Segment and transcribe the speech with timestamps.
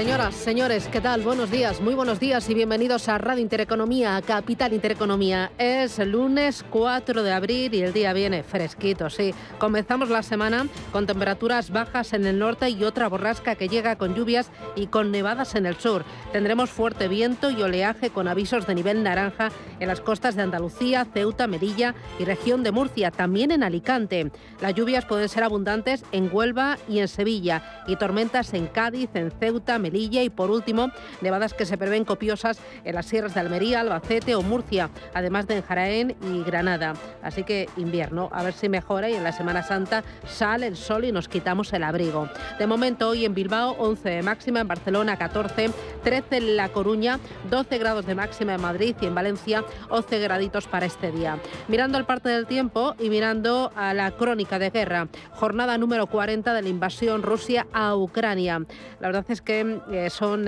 [0.00, 1.20] Señoras, señores, ¿qué tal?
[1.20, 5.52] Buenos días, muy buenos días y bienvenidos a Radio Intereconomía, Capital Intereconomía.
[5.58, 9.34] Es lunes 4 de abril y el día viene fresquito, sí.
[9.58, 14.14] Comenzamos la semana con temperaturas bajas en el norte y otra borrasca que llega con
[14.14, 16.02] lluvias y con nevadas en el sur.
[16.32, 21.06] Tendremos fuerte viento y oleaje con avisos de nivel naranja en las costas de Andalucía,
[21.12, 24.32] Ceuta, Melilla y región de Murcia, también en Alicante.
[24.62, 29.30] Las lluvias pueden ser abundantes en Huelva y en Sevilla y tormentas en Cádiz, en
[29.30, 30.90] Ceuta, Melilla y por último
[31.20, 35.56] nevadas que se prevén copiosas en las sierras de Almería, Albacete o Murcia, además de
[35.56, 36.94] en Jaén y Granada.
[37.22, 41.04] Así que invierno, a ver si mejora y en la Semana Santa sale el sol
[41.04, 42.28] y nos quitamos el abrigo.
[42.58, 45.70] De momento hoy en Bilbao 11 de máxima, en Barcelona 14,
[46.02, 47.18] 13 en La Coruña,
[47.50, 51.38] 12 grados de máxima en Madrid y en Valencia 11 graditos para este día.
[51.68, 56.54] Mirando el parte del tiempo y mirando a la crónica de guerra, jornada número 40
[56.54, 58.62] de la invasión Rusia a Ucrania.
[59.00, 59.79] La verdad es que
[60.10, 60.46] son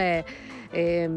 [0.73, 1.09] eh,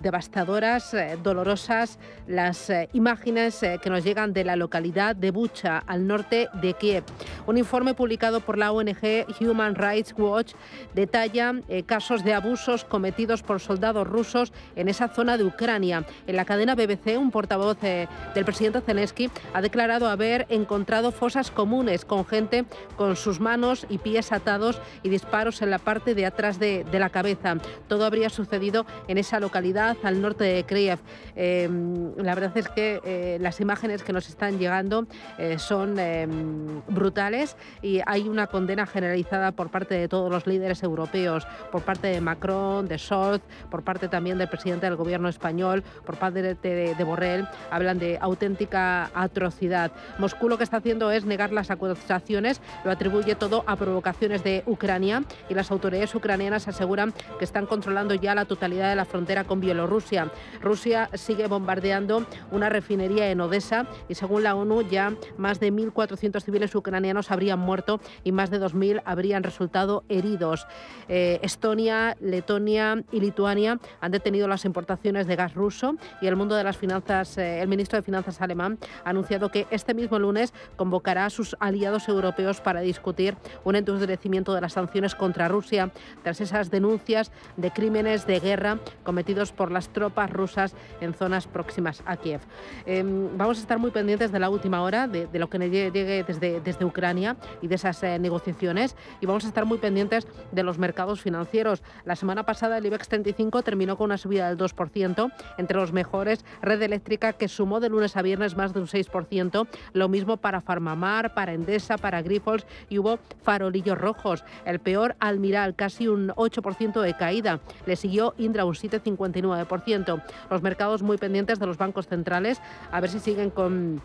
[0.00, 5.78] devastadoras, eh, dolorosas, las eh, imágenes eh, que nos llegan de la localidad de Bucha,
[5.78, 7.04] al norte de Kiev.
[7.46, 10.54] Un informe publicado por la ONG Human Rights Watch
[10.94, 11.54] detalla
[11.86, 16.04] casos de abusos cometidos por soldados rusos en esa zona de Ucrania.
[16.26, 22.04] En la cadena BBC, un portavoz del presidente Zelensky ha declarado haber encontrado fosas comunes
[22.04, 22.64] con gente
[22.96, 26.98] con sus manos y pies atados y disparos en la parte de atrás de, de
[26.98, 27.56] la cabeza.
[27.88, 30.98] Todo habría sucedido en esa localidad al norte de Kiev.
[31.34, 35.06] Em, la verdad es que eh, las imágenes que nos están llegando
[35.38, 40.82] eh, son em, brutales y hay una condena generalizada por parte de todos los líderes
[40.82, 45.82] europeos, por parte de Macron, de Scholz, por parte también del presidente del gobierno español,
[46.04, 47.48] por parte de, de Borrell.
[47.70, 49.92] Hablan de auténtica atrocidad.
[50.18, 54.62] Moscú lo que está haciendo es negar las acusaciones, lo atribuye todo a provocaciones de
[54.66, 59.44] Ucrania y las autoridades ucranianas aseguran que están controlando ya la totalidad de la frontera
[59.44, 60.30] con Bielorrusia.
[60.60, 66.42] Rusia sigue bombardeando una refinería en Odessa y según la ONU ya más de 1.400
[66.42, 70.66] civiles ucranianos habrían muerto y más de 2.000 habrían resultado heridos.
[71.08, 76.54] Eh, Estonia, Letonia y Lituania han detenido las importaciones de gas ruso y el mundo
[76.54, 80.52] de las finanzas, eh, el ministro de Finanzas alemán ha anunciado que este mismo lunes
[80.76, 85.90] convocará a sus aliados europeos para discutir un endurecimiento de las sanciones contra Rusia
[86.22, 92.02] tras esas denuncias de crímenes de guerra cometidos por las tropas rusas en zonas próximas
[92.06, 92.40] a Kiev.
[92.86, 96.60] Em, vamos a estar muy pendientes de la última hora, de, lo que llegue desde,
[96.60, 100.78] desde Ucrania y de esas eh, negociaciones y vamos a estar muy pendientes de los
[100.78, 101.82] mercados financieros.
[102.04, 106.44] La semana pasada el IBEX 35 terminó con una subida del 2%, entre los mejores
[106.60, 110.60] Red Eléctrica que sumó de lunes a viernes más de un 6%, lo mismo para
[110.60, 114.44] Farmamar, para Endesa, para Grifols y hubo farolillos rojos.
[114.64, 117.60] El peor Almiral, casi un 8% de caída.
[117.86, 120.22] Le siguió Indra un 7,59%.
[120.50, 122.60] Los mercados muy pendientes de los bancos centrales
[122.90, 124.00] a ver si siguen con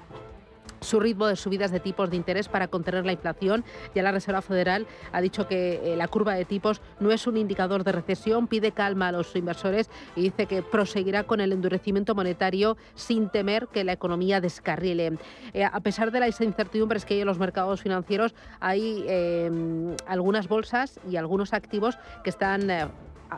[0.81, 3.63] su ritmo de subidas de tipos de interés para contener la inflación.
[3.95, 7.38] Ya la Reserva Federal ha dicho que eh, la curva de tipos no es un
[7.38, 12.16] indicador de recesión, pide calma a los inversores y dice que proseguirá con el endurecimiento
[12.16, 15.17] monetario sin temer que la economía descarrile.
[15.53, 19.49] Eh, a pesar de las incertidumbres que hay en los mercados financieros, hay eh,
[20.05, 22.69] algunas bolsas y algunos activos que están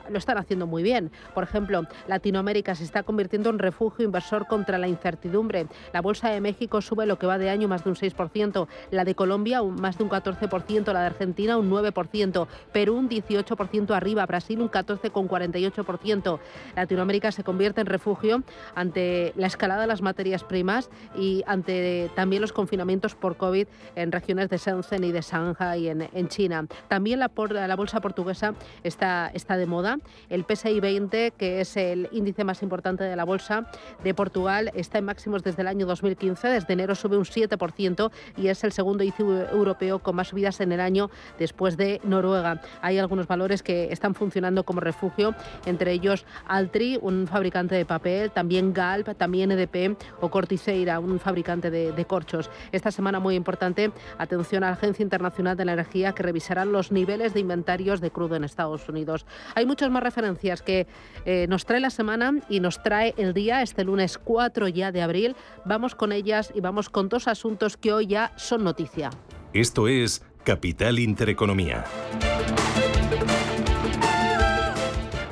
[0.10, 1.12] lo están haciendo muy bien.
[1.34, 5.68] Por ejemplo, Latinoamérica se está convirtiendo en refugio inversor contra la incertidumbre.
[5.94, 9.06] La Bolsa de México sube lo que va de año más de un 6%, la
[9.06, 14.26] de Colombia más de un 14%, la de Argentina un 9%, Perú un 18% arriba,
[14.26, 16.40] Brasil un 14,48%.
[16.76, 18.44] Latinoamérica se convierte en refugio
[18.76, 24.12] ante la escalada de las materias primas y ante también los confinamientos por COVID en
[24.12, 26.68] regiones de Shenzhen y de Shanghai en, en China.
[26.88, 27.32] También la,
[27.68, 28.54] la bolsa portuguesa
[28.84, 29.79] está, está de moda
[30.30, 33.70] el PSI 20, que es el índice más importante de la bolsa
[34.04, 36.48] de Portugal, está en máximos desde el año 2015.
[36.48, 40.72] Desde enero sube un 7% y es el segundo índice europeo con más subidas en
[40.72, 42.62] el año después de Noruega.
[42.82, 45.34] Hay algunos valores que están funcionando como refugio,
[45.66, 51.72] entre ellos Altri, un fabricante de papel, también Galp, también EDP o Corticeira, un fabricante
[51.72, 52.50] de, de corchos.
[52.72, 56.92] Esta semana muy importante, atención a la Agencia Internacional de la Energía que revisará los
[56.92, 59.26] niveles de inventarios de crudo en Estados Unidos.
[59.56, 60.88] Hay muchas más referencias que
[61.26, 65.04] eh, nos trae la semana y nos trae el día, este lunes 4 ya de
[65.04, 65.36] abril.
[65.64, 69.12] Vamos con ellas y vamos con dos asuntos que hoy ya son noticia.
[69.54, 71.86] Esto es Capital Intereconomía.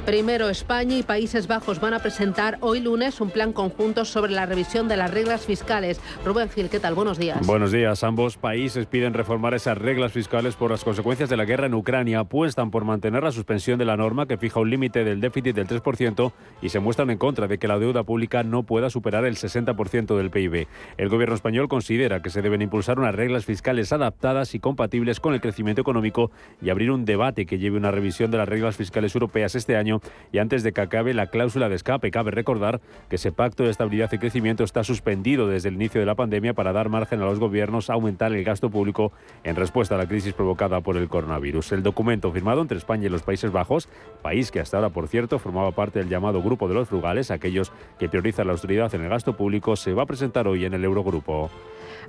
[0.07, 4.45] Primero, España y Países Bajos van a presentar hoy lunes un plan conjunto sobre la
[4.45, 6.00] revisión de las reglas fiscales.
[6.24, 6.95] Rubén Gil, ¿qué tal?
[6.95, 7.45] Buenos días.
[7.45, 8.06] Buenos días.
[8.06, 12.19] Ambos países piden reformar esas reglas fiscales por las consecuencias de la guerra en Ucrania.
[12.19, 15.68] Apuestan por mantener la suspensión de la norma que fija un límite del déficit del
[15.68, 16.31] 3%
[16.62, 20.15] y se muestran en contra de que la deuda pública no pueda superar el 60%
[20.15, 20.69] del PIB.
[20.95, 25.33] El gobierno español considera que se deben impulsar unas reglas fiscales adaptadas y compatibles con
[25.33, 26.31] el crecimiento económico
[26.62, 29.96] y abrir un debate que lleve una revisión de las reglas fiscales europeas este año
[30.31, 32.11] y antes de que acabe la cláusula de escape.
[32.11, 36.05] Cabe recordar que ese pacto de estabilidad y crecimiento está suspendido desde el inicio de
[36.05, 39.11] la pandemia para dar margen a los gobiernos a aumentar el gasto público
[39.44, 41.71] en respuesta a la crisis provocada por el coronavirus.
[41.71, 43.89] El documento firmado entre España y los Países Bajos,
[44.21, 47.71] país que hasta ahora, por cierto, formaba parte del llamado Grupo de los Frugales, aquellos
[47.99, 50.83] que priorizan la austeridad en el gasto público, se va a presentar hoy en el
[50.83, 51.49] Eurogrupo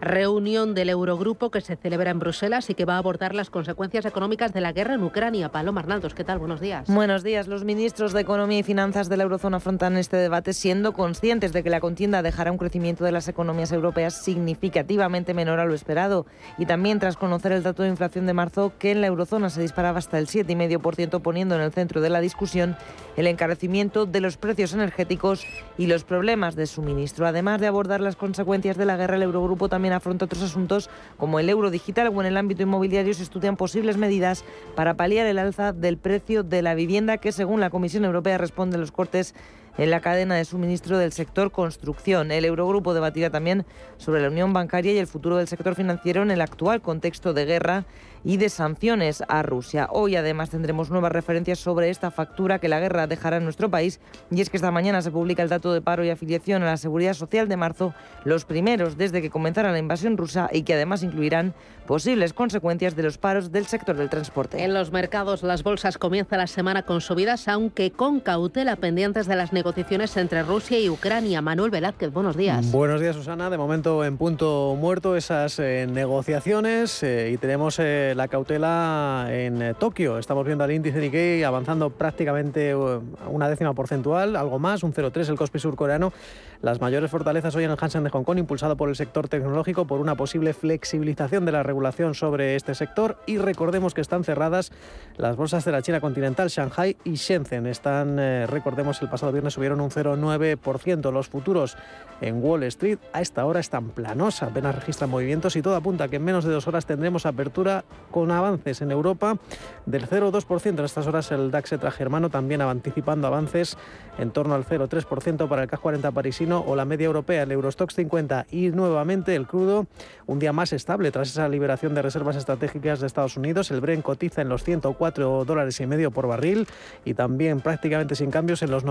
[0.01, 4.05] reunión del Eurogrupo que se celebra en Bruselas y que va a abordar las consecuencias
[4.05, 5.51] económicas de la guerra en Ucrania.
[5.51, 6.39] Paloma Arnaldos, ¿qué tal?
[6.39, 6.89] Buenos días.
[6.89, 7.49] Buenos días.
[7.49, 11.63] Los ministros de Economía y Finanzas de la Eurozona afrontan este debate siendo conscientes de
[11.63, 16.27] que la contienda dejará un crecimiento de las economías europeas significativamente menor a lo esperado.
[16.59, 19.61] Y también tras conocer el dato de inflación de marzo, que en la Eurozona se
[19.61, 22.77] disparaba hasta el 7,5%, poniendo en el centro de la discusión
[23.17, 25.45] el encarecimiento de los precios energéticos
[25.77, 27.27] y los problemas de suministro.
[27.27, 31.39] Además de abordar las consecuencias de la guerra, el Eurogrupo también afronta otros asuntos como
[31.39, 34.45] el euro digital o en el ámbito inmobiliario se estudian posibles medidas
[34.75, 38.77] para paliar el alza del precio de la vivienda que según la Comisión Europea responde
[38.77, 39.35] a los cortes
[39.79, 42.33] en la cadena de suministro del sector construcción.
[42.33, 43.65] El Eurogrupo debatirá también
[43.97, 47.47] sobre la unión bancaria y el futuro del sector financiero en el actual contexto de
[47.47, 47.85] guerra
[48.25, 49.89] y de sanciones a Rusia.
[49.93, 54.01] Hoy además tendremos nuevas referencias sobre esta factura que la guerra dejará en nuestro país
[54.31, 56.77] y es que esta mañana se publica el dato de paro y afiliación a la
[56.77, 57.95] seguridad social de marzo,
[58.25, 61.55] los primeros desde que comenzara la invasión rusa y que además incluirán
[61.87, 64.63] posibles consecuencias de los paros del sector del transporte.
[64.63, 69.37] En los mercados las bolsas comienzan la semana con subidas, aunque con cautela pendientes de
[69.37, 69.68] las negociaciones
[70.17, 71.43] entre Rusia y Ucrania.
[71.43, 72.73] Manuel Velázquez, buenos días.
[72.73, 73.51] Buenos días, Susana.
[73.51, 79.75] De momento en punto muerto esas eh, negociaciones eh, y tenemos eh, la cautela en
[79.79, 80.19] Tokio.
[80.19, 85.37] Estamos viendo al índice Nikkei avanzando prácticamente una décima porcentual, algo más, un 0,3 el
[85.37, 86.13] Kospi surcoreano.
[86.61, 89.87] Las mayores fortalezas hoy en el Hansen de Hong Kong, impulsado por el sector tecnológico
[89.87, 94.73] por una posible flexibilización de la regulación sobre este sector y recordemos que están cerradas
[95.17, 97.67] las bolsas de la China continental, Shanghai y Shenzhen.
[97.67, 101.13] Están, eh, recordemos, el pasado viernes subieron un 0,9%.
[101.13, 101.77] Los futuros
[102.21, 106.17] en Wall Street a esta hora están planos, apenas registran movimientos y todo apunta que
[106.17, 109.39] en menos de dos horas tendremos apertura con avances en Europa
[109.87, 110.79] del 0,2%.
[110.79, 113.77] En estas horas el DAX germano también anticipando avances
[114.19, 117.95] en torno al 0,3% para el CAC 40 parisino o la media europea, el Eurostox
[117.95, 119.87] 50 y nuevamente el crudo
[120.27, 123.71] un día más estable tras esa liberación de reservas estratégicas de Estados Unidos.
[123.71, 126.67] El Brent cotiza en los 104 dólares y medio por barril
[127.05, 128.85] y también prácticamente sin cambios en los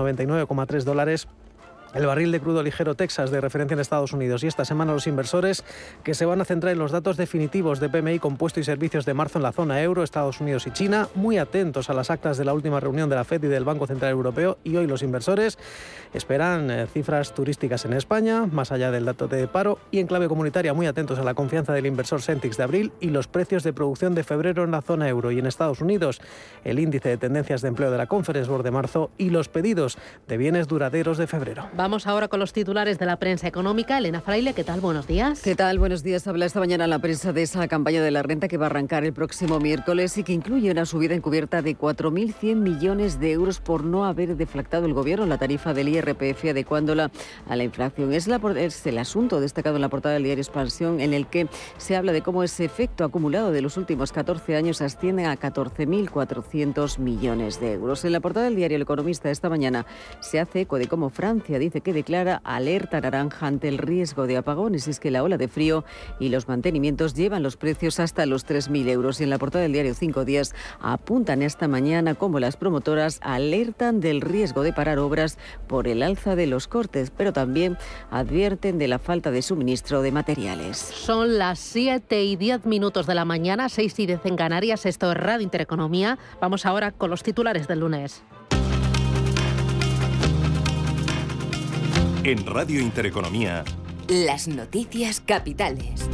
[0.48, 1.28] 99,3 dólares
[1.94, 4.44] el barril de crudo ligero Texas de referencia en Estados Unidos.
[4.44, 5.64] Y esta semana los inversores
[6.04, 9.14] que se van a centrar en los datos definitivos de PMI compuesto y servicios de
[9.14, 12.44] marzo en la zona euro, Estados Unidos y China, muy atentos a las actas de
[12.44, 14.58] la última reunión de la FED y del Banco Central Europeo.
[14.64, 15.58] Y hoy los inversores
[16.12, 20.28] esperan eh, cifras turísticas en España, más allá del dato de paro y en clave
[20.28, 23.72] comunitaria muy atentos a la confianza del inversor Centix de abril y los precios de
[23.72, 26.20] producción de febrero en la zona euro y en Estados Unidos,
[26.64, 29.98] el índice de tendencias de empleo de la Conference Board de marzo y los pedidos
[30.26, 31.68] de bienes duraderos de febrero.
[31.76, 33.98] Vamos ahora con los titulares de la prensa económica.
[33.98, 34.80] Elena Fraile, ¿qué tal?
[34.80, 35.42] Buenos días.
[35.42, 35.78] ¿Qué tal?
[35.78, 36.26] Buenos días.
[36.26, 39.04] Habla esta mañana la prensa de esa campaña de la renta que va a arrancar
[39.04, 43.84] el próximo miércoles y que incluye una subida encubierta de 4.100 millones de euros por
[43.84, 47.10] no haber deflactado el gobierno la tarifa del IRPF adecuándola
[47.48, 48.12] a la inflación.
[48.12, 51.48] Es, la, es el asunto destacado en la portada del diario Expansión en el que
[51.76, 56.98] se habla de cómo ese efecto acumulado de los últimos 14 años asciende a 14.400
[56.98, 58.04] millones de euros.
[58.04, 59.86] En la portada del diario El Economista esta mañana
[60.20, 64.36] se hace eco de cómo Francia dice que declara alerta naranja ante el riesgo de
[64.36, 64.88] apagones.
[64.88, 65.84] Es que la ola de frío
[66.20, 69.20] y los mantenimientos llevan los precios hasta los 3.000 euros.
[69.20, 74.00] Y en la portada del diario Cinco Días apuntan esta mañana cómo las promotoras alertan
[74.00, 77.76] del riesgo de parar obras por el alza de los cortes, pero también
[78.10, 80.78] advierten de la falta de suministro de materiales.
[80.78, 84.86] Son las 7 y 10 minutos de la mañana, 6 y 10 en Canarias.
[84.86, 86.18] Esto es Radio Intereconomía.
[86.40, 88.22] Vamos ahora con los titulares del lunes.
[92.24, 93.64] En Radio Intereconomía.
[94.08, 96.08] Las noticias capitales.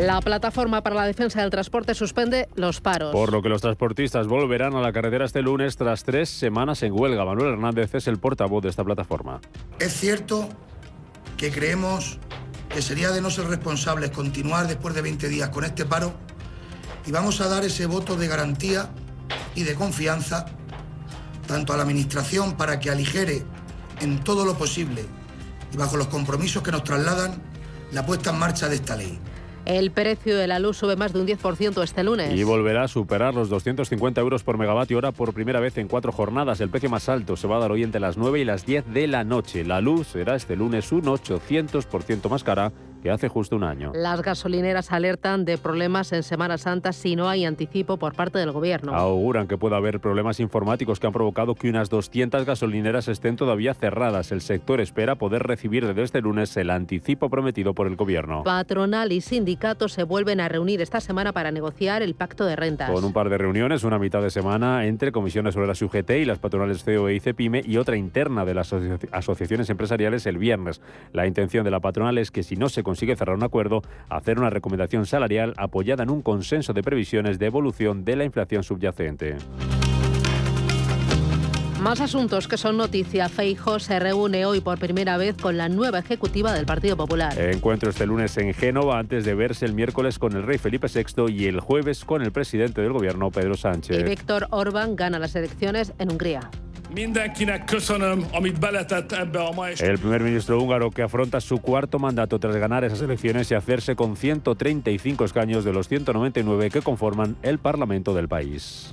[0.00, 3.12] La plataforma para la defensa del transporte suspende los paros.
[3.12, 6.92] Por lo que los transportistas volverán a la carretera este lunes tras tres semanas en
[6.92, 7.24] huelga.
[7.24, 9.40] Manuel Hernández es el portavoz de esta plataforma.
[9.78, 10.50] Es cierto
[11.38, 12.18] que creemos
[12.68, 16.12] que sería de no ser responsables continuar después de 20 días con este paro
[17.06, 18.90] y vamos a dar ese voto de garantía
[19.54, 20.44] y de confianza
[21.46, 23.44] tanto a la Administración para que aligere
[24.00, 25.06] en todo lo posible
[25.72, 27.42] y bajo los compromisos que nos trasladan
[27.92, 29.18] la puesta en marcha de esta ley.
[29.66, 32.32] El precio de la luz sube más de un 10% este lunes.
[32.32, 36.12] Y volverá a superar los 250 euros por megavatio hora por primera vez en cuatro
[36.12, 36.60] jornadas.
[36.60, 38.94] El precio más alto se va a dar hoy entre las 9 y las 10
[38.94, 39.64] de la noche.
[39.64, 42.72] La luz será este lunes un 800% más cara
[43.06, 43.92] que hace justo un año.
[43.94, 48.50] Las gasolineras alertan de problemas en Semana Santa si no hay anticipo por parte del
[48.50, 48.92] gobierno.
[48.92, 53.74] Auguran que puede haber problemas informáticos que han provocado que unas 200 gasolineras estén todavía
[53.74, 54.32] cerradas.
[54.32, 58.42] El sector espera poder recibir desde este lunes el anticipo prometido por el gobierno.
[58.42, 62.90] Patronal y sindicatos se vuelven a reunir esta semana para negociar el pacto de rentas.
[62.90, 66.24] Con un par de reuniones, una mitad de semana entre comisiones sobre la UGT y
[66.24, 68.74] las patronales COE y CEPIME y otra interna de las
[69.12, 70.80] asociaciones empresariales el viernes.
[71.12, 74.38] La intención de la patronal es que si no se consigue cerrar un acuerdo, hacer
[74.38, 79.36] una recomendación salarial apoyada en un consenso de previsiones de evolución de la inflación subyacente.
[81.86, 83.28] Más asuntos que son noticia.
[83.28, 87.38] Feijo se reúne hoy por primera vez con la nueva ejecutiva del Partido Popular.
[87.38, 91.30] Encuentro este lunes en Génova antes de verse el miércoles con el rey Felipe VI
[91.32, 94.00] y el jueves con el presidente del gobierno Pedro Sánchez.
[94.00, 96.50] Y Víctor Orbán gana las elecciones en Hungría.
[99.80, 103.94] El primer ministro húngaro que afronta su cuarto mandato tras ganar esas elecciones y hacerse
[103.94, 108.92] con 135 escaños de los 199 que conforman el Parlamento del país.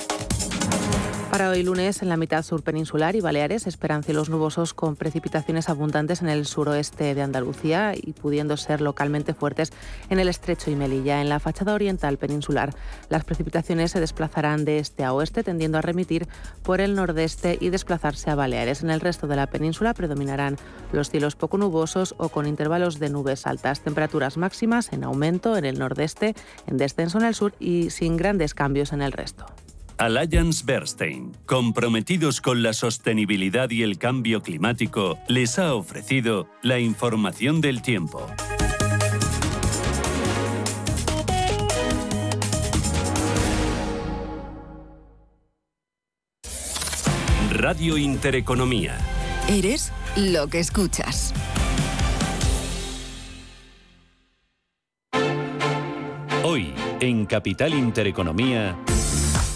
[1.31, 5.69] Para hoy lunes, en la mitad sur peninsular y Baleares, esperan cielos nubosos con precipitaciones
[5.69, 9.71] abundantes en el suroeste de Andalucía y pudiendo ser localmente fuertes
[10.09, 11.21] en el estrecho y Melilla.
[11.21, 12.75] En la fachada oriental peninsular,
[13.07, 16.27] las precipitaciones se desplazarán de este a oeste, tendiendo a remitir
[16.63, 18.83] por el nordeste y desplazarse a Baleares.
[18.83, 20.57] En el resto de la península predominarán
[20.91, 23.79] los cielos poco nubosos o con intervalos de nubes altas.
[23.79, 26.35] Temperaturas máximas en aumento en el nordeste,
[26.67, 29.45] en descenso en el sur y sin grandes cambios en el resto.
[30.01, 37.61] Alliance Bernstein, comprometidos con la sostenibilidad y el cambio climático, les ha ofrecido la información
[37.61, 38.25] del tiempo.
[47.51, 48.97] Radio Intereconomía.
[49.47, 51.31] Eres lo que escuchas.
[56.43, 58.75] Hoy, en Capital Intereconomía.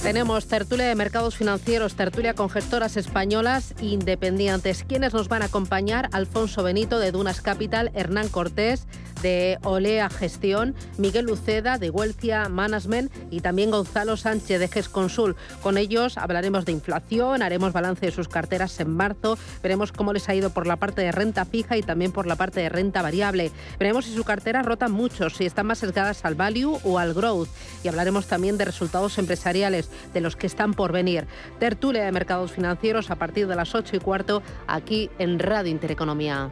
[0.06, 4.86] Tenemos tertulia de mercados financieros, tertulia con gestoras españolas independientes.
[4.88, 6.10] ¿Quiénes nos van a acompañar?
[6.12, 8.86] Alfonso Benito de Dunas Capital, Hernán Cortés
[9.22, 15.36] de Olea Gestión, Miguel Luceda de Huelcia Management y también Gonzalo Sánchez de GESConsul.
[15.62, 20.30] Con ellos hablaremos de inflación, haremos balance de sus carteras en marzo, veremos cómo les
[20.30, 23.02] ha ido por la parte de renta fija y también por la parte de renta
[23.02, 23.52] variable.
[23.80, 27.50] Veremos si su cartera rota mucho, si están más sesgadas al value o al growth.
[27.84, 31.28] Y hablaremos también de resultados empresariales de los que están por venir.
[31.60, 36.52] Tertulia de mercados financieros a partir de las 8 y cuarto aquí en Radio Intereconomía.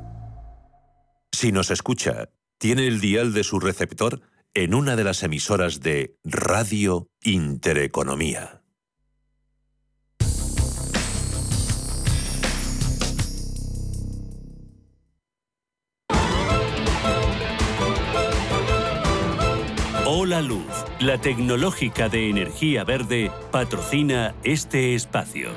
[1.31, 4.21] Si nos escucha, tiene el dial de su receptor
[4.53, 8.61] en una de las emisoras de Radio Intereconomía.
[20.05, 20.65] Hola Luz,
[20.99, 25.49] la tecnológica de energía verde, patrocina este espacio.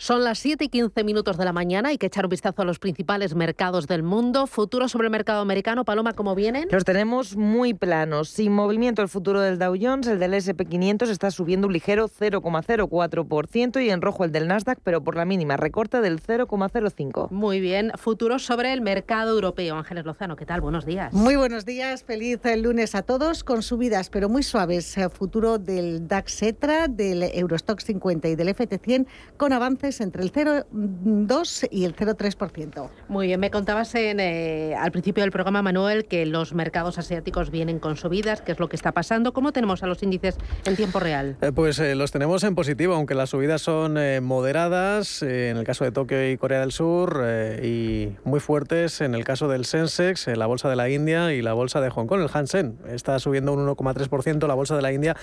[0.00, 1.88] Son las 7 y 15 minutos de la mañana.
[1.88, 4.46] Hay que echar un vistazo a los principales mercados del mundo.
[4.46, 5.84] Futuro sobre el mercado americano.
[5.84, 6.68] Paloma, ¿cómo vienen?
[6.70, 8.28] Los tenemos muy planos.
[8.28, 13.84] Sin movimiento el futuro del Dow Jones, el del SP500 está subiendo un ligero 0,04%
[13.84, 17.30] y en rojo el del Nasdaq, pero por la mínima recorte del 0,05.
[17.32, 17.90] Muy bien.
[17.96, 19.74] Futuro sobre el mercado europeo.
[19.74, 20.60] Ángeles Lozano, ¿qué tal?
[20.60, 21.12] Buenos días.
[21.12, 22.04] Muy buenos días.
[22.04, 24.94] Feliz lunes a todos con subidas, pero muy suaves.
[25.12, 31.68] Futuro del DAX Etra, del Eurostock 50 y del FT100 con avances entre el 0,2
[31.70, 32.90] y el 0,3%.
[33.08, 37.50] Muy bien, me contabas en, eh, al principio del programa, Manuel, que los mercados asiáticos
[37.50, 39.32] vienen con subidas, ¿qué es lo que está pasando?
[39.32, 41.38] ¿Cómo tenemos a los índices en tiempo real?
[41.40, 45.84] Eh, pues eh, los tenemos en positivo, aunque las subidas son moderadas, en el caso
[45.84, 47.24] de Tokio y Corea del Sur,
[47.62, 51.54] y muy fuertes en el caso del Sensex, la bolsa de la India y la
[51.54, 52.78] bolsa de Hong Kong, el Hansen.
[52.88, 55.16] Está subiendo un 1,3%, la bolsa de la India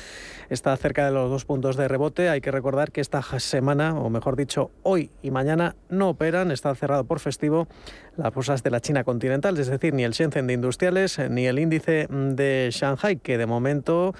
[0.49, 2.29] está cerca de los dos puntos de rebote.
[2.29, 6.73] Hay que recordar que esta semana, o mejor dicho, hoy y mañana no operan, está
[6.75, 7.67] cerrado por festivo
[8.17, 11.59] las bolsas de la China continental, es decir, ni el Shenzhen de industriales ni el
[11.59, 14.13] índice de Shanghai, que de momento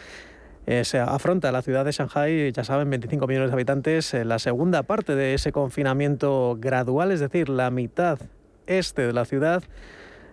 [0.67, 4.39] eh, se afronta la ciudad de Shanghai, ya saben, 25 millones de habitantes, eh, la
[4.39, 8.19] segunda parte de ese confinamiento gradual, es decir, la mitad
[8.65, 9.63] este de la ciudad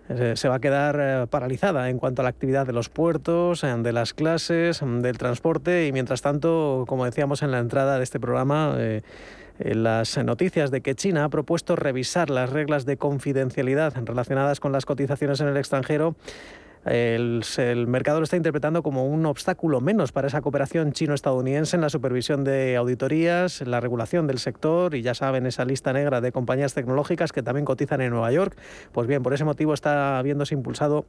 [0.09, 3.93] eh, se va a quedar paralizada en cuanto a la actividad de los puertos, de
[3.93, 8.75] las clases, del transporte y mientras tanto, como decíamos en la entrada de este programa,
[8.79, 9.01] eh,
[9.59, 14.85] las noticias de que China ha propuesto revisar las reglas de confidencialidad relacionadas con las
[14.85, 16.15] cotizaciones en el extranjero.
[16.85, 17.43] El,
[17.87, 22.43] mercado lo está interpretando como un obstáculo menos para esa cooperación chino-estadounidense en la supervisión
[22.43, 27.31] de auditorías, la regulación del sector y ya saben esa lista negra de compañías tecnológicas
[27.31, 28.57] que también cotizan en Nueva York.
[28.91, 31.05] Pues bien, por ese motivo está viéndose impulsado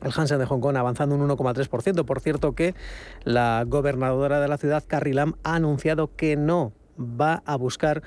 [0.00, 2.04] el Hansen de Hong Kong avanzando un 1,3%.
[2.04, 2.74] Por cierto que
[3.24, 8.02] la gobernadora de la ciudad, Carrie Lam, ha anunciado que no va a buscar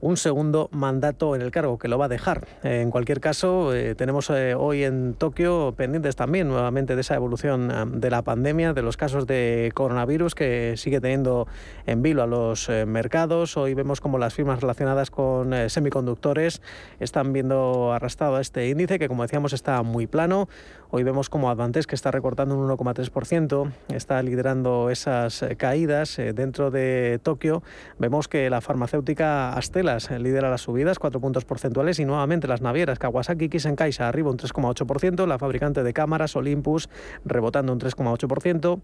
[0.00, 2.46] un segundo mandato en el cargo, que lo va a dejar.
[2.62, 7.70] en cualquier caso, eh, tenemos eh, hoy en Tokio pendientes también nuevamente de esa evolución
[7.70, 11.46] eh, de la pandemia, de los casos de coronavirus que sigue teniendo
[11.86, 13.56] en vilo a los mercados.
[13.56, 16.60] Hoy vemos como las firmas relacionadas con semiconductores
[17.00, 20.48] están viendo arrastrado a este índice, que como decíamos está muy plano.
[20.90, 27.18] Hoy vemos como Advantes, que está recortando un 1,3%, está liderando esas caídas dentro de
[27.22, 27.62] Tokio.
[27.98, 29.52] Vemos que la farmacéutica
[29.94, 34.38] Astel lidera las subidas, 4 puntos porcentuales, y nuevamente las navieras Kawasaki Kisen-Kaisa arriba un
[34.38, 36.88] 3,8%, la fabricante de cámaras Olympus
[37.24, 38.80] rebotando un 3,8%.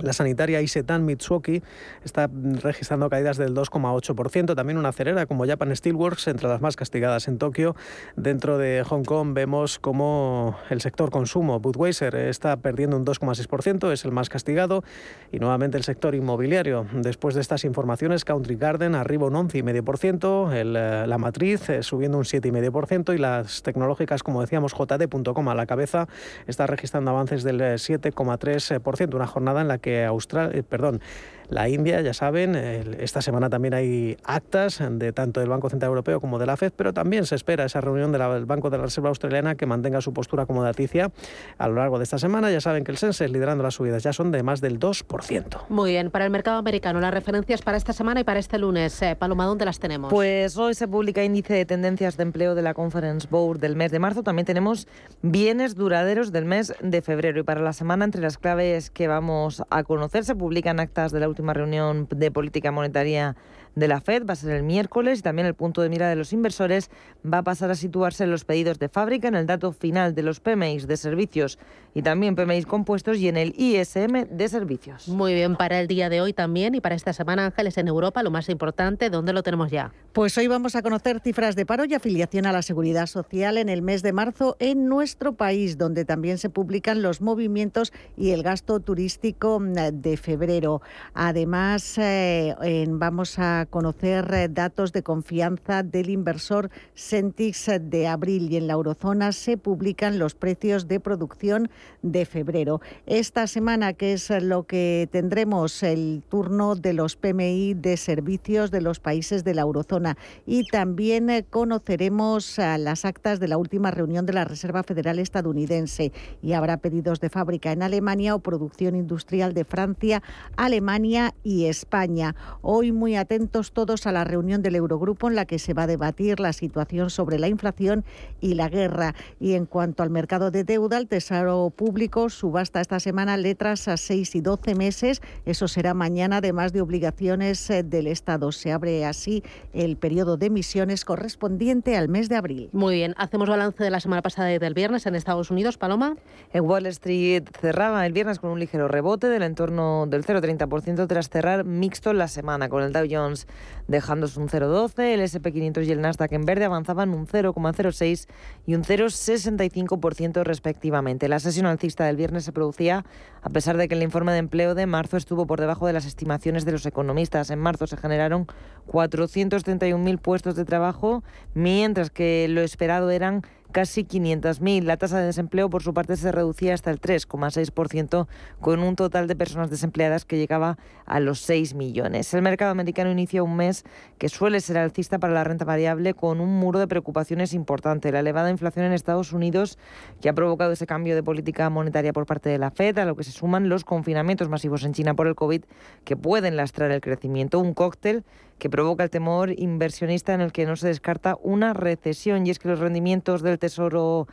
[0.00, 1.62] La sanitaria Isetan Mitsuoki
[2.04, 2.30] está
[2.62, 4.54] registrando caídas del 2,8%.
[4.54, 7.74] También una acelera como Japan Steelworks, entre las más castigadas en Tokio.
[8.16, 14.04] Dentro de Hong Kong vemos como el sector consumo, Budweiser, está perdiendo un 2,6%, es
[14.04, 14.84] el más castigado.
[15.32, 16.86] Y nuevamente el sector inmobiliario.
[16.92, 20.64] Después de estas informaciones, Country Garden arriba un 11,5%, eh,
[21.06, 26.08] la matriz eh, subiendo un 7,5% y las tecnológicas, como decíamos, JD.com a la cabeza,
[26.46, 29.12] está registrando avances del 7,3%.
[29.12, 31.00] Eh, una jornada en la que Australia, eh, perdón,
[31.50, 36.20] la India, ya saben, esta semana también hay actas de tanto del Banco Central Europeo
[36.20, 39.08] como de la FED, pero también se espera esa reunión del Banco de la Reserva
[39.08, 41.10] Australiana que mantenga su postura como daticia
[41.56, 42.50] a lo largo de esta semana.
[42.50, 45.68] Ya saben que el Sense liderando las subidas ya son de más del 2%.
[45.68, 49.00] Muy bien, para el mercado americano, las referencias para esta semana y para este lunes.
[49.02, 50.12] Eh, Paloma, ¿dónde las tenemos?
[50.12, 53.90] Pues hoy se publica índice de tendencias de empleo de la Conference Board del mes
[53.90, 54.22] de marzo.
[54.22, 54.86] También tenemos
[55.22, 57.40] bienes duraderos del mes de febrero.
[57.40, 61.20] Y para la semana, entre las claves que vamos a conocer, se publican actas de
[61.20, 63.36] la última reunión de política monetaria
[63.78, 66.16] de la Fed va a ser el miércoles y también el punto de mira de
[66.16, 66.90] los inversores
[67.24, 70.22] va a pasar a situarse en los pedidos de fábrica, en el dato final de
[70.22, 71.58] los PMIs de servicios
[71.94, 75.08] y también PMIs compuestos y en el ISM de servicios.
[75.08, 78.22] Muy bien, para el día de hoy también y para esta semana, Ángeles, en Europa,
[78.22, 79.92] lo más importante, ¿dónde lo tenemos ya?
[80.12, 83.68] Pues hoy vamos a conocer cifras de paro y afiliación a la seguridad social en
[83.68, 88.42] el mes de marzo en nuestro país, donde también se publican los movimientos y el
[88.42, 90.82] gasto turístico mm, de febrero.
[91.14, 98.56] Además, eh, vamos a conocer eh, datos de confianza del inversor Sentix de abril y
[98.56, 101.70] en la eurozona se publican los precios de producción
[102.02, 102.80] de febrero.
[103.06, 108.80] Esta semana, que es lo que tendremos, el turno de los PMI de servicios de
[108.80, 114.26] los países de la eurozona y también eh, conoceremos las actas de la última reunión
[114.26, 119.54] de la Reserva Federal estadounidense y habrá pedidos de fábrica en Alemania o producción industrial
[119.54, 120.22] de Francia,
[120.56, 122.34] Alemania y España.
[122.62, 125.86] Hoy muy atentos todos a la reunión del Eurogrupo en la que se va a
[125.86, 128.04] debatir la situación sobre la inflación
[128.40, 129.14] y la guerra.
[129.40, 133.96] Y en cuanto al mercado de deuda, el Tesoro Público subasta esta semana letras a
[133.96, 135.22] 6 y 12 meses.
[135.44, 138.52] Eso será mañana, además de obligaciones eh, del Estado.
[138.52, 139.42] Se abre así
[139.72, 142.70] el periodo de emisiones correspondiente al mes de abril.
[142.72, 145.76] Muy bien, hacemos balance de la semana pasada y del viernes en Estados Unidos.
[145.76, 146.16] Paloma.
[146.52, 151.28] En Wall Street cerraba el viernes con un ligero rebote del entorno del 0,30% tras
[151.28, 153.37] cerrar mixto la semana, con el Dow Jones
[153.86, 158.28] dejándose un 0,12, el SP500 y el Nasdaq en verde avanzaban un 0,06
[158.66, 161.28] y un 0,65% respectivamente.
[161.28, 163.04] La sesión alcista del viernes se producía
[163.42, 166.06] a pesar de que el informe de empleo de marzo estuvo por debajo de las
[166.06, 167.50] estimaciones de los economistas.
[167.50, 168.46] En marzo se generaron
[168.88, 171.22] 431.000 puestos de trabajo,
[171.54, 174.82] mientras que lo esperado eran casi 500.000.
[174.82, 178.26] La tasa de desempleo, por su parte, se reducía hasta el 3,6%,
[178.60, 182.32] con un total de personas desempleadas que llegaba a los 6 millones.
[182.34, 183.84] El mercado americano inicia un mes
[184.18, 188.12] que suele ser alcista para la renta variable, con un muro de preocupaciones importante.
[188.12, 189.78] La elevada inflación en Estados Unidos,
[190.20, 193.16] que ha provocado ese cambio de política monetaria por parte de la Fed, a lo
[193.16, 195.62] que se suman los confinamientos masivos en China por el COVID,
[196.04, 197.58] que pueden lastrar el crecimiento.
[197.58, 198.24] Un cóctel
[198.58, 202.46] que provoca el temor inversionista en el que no se descarta una recesión.
[202.46, 204.26] Y es que los rendimientos del tesoro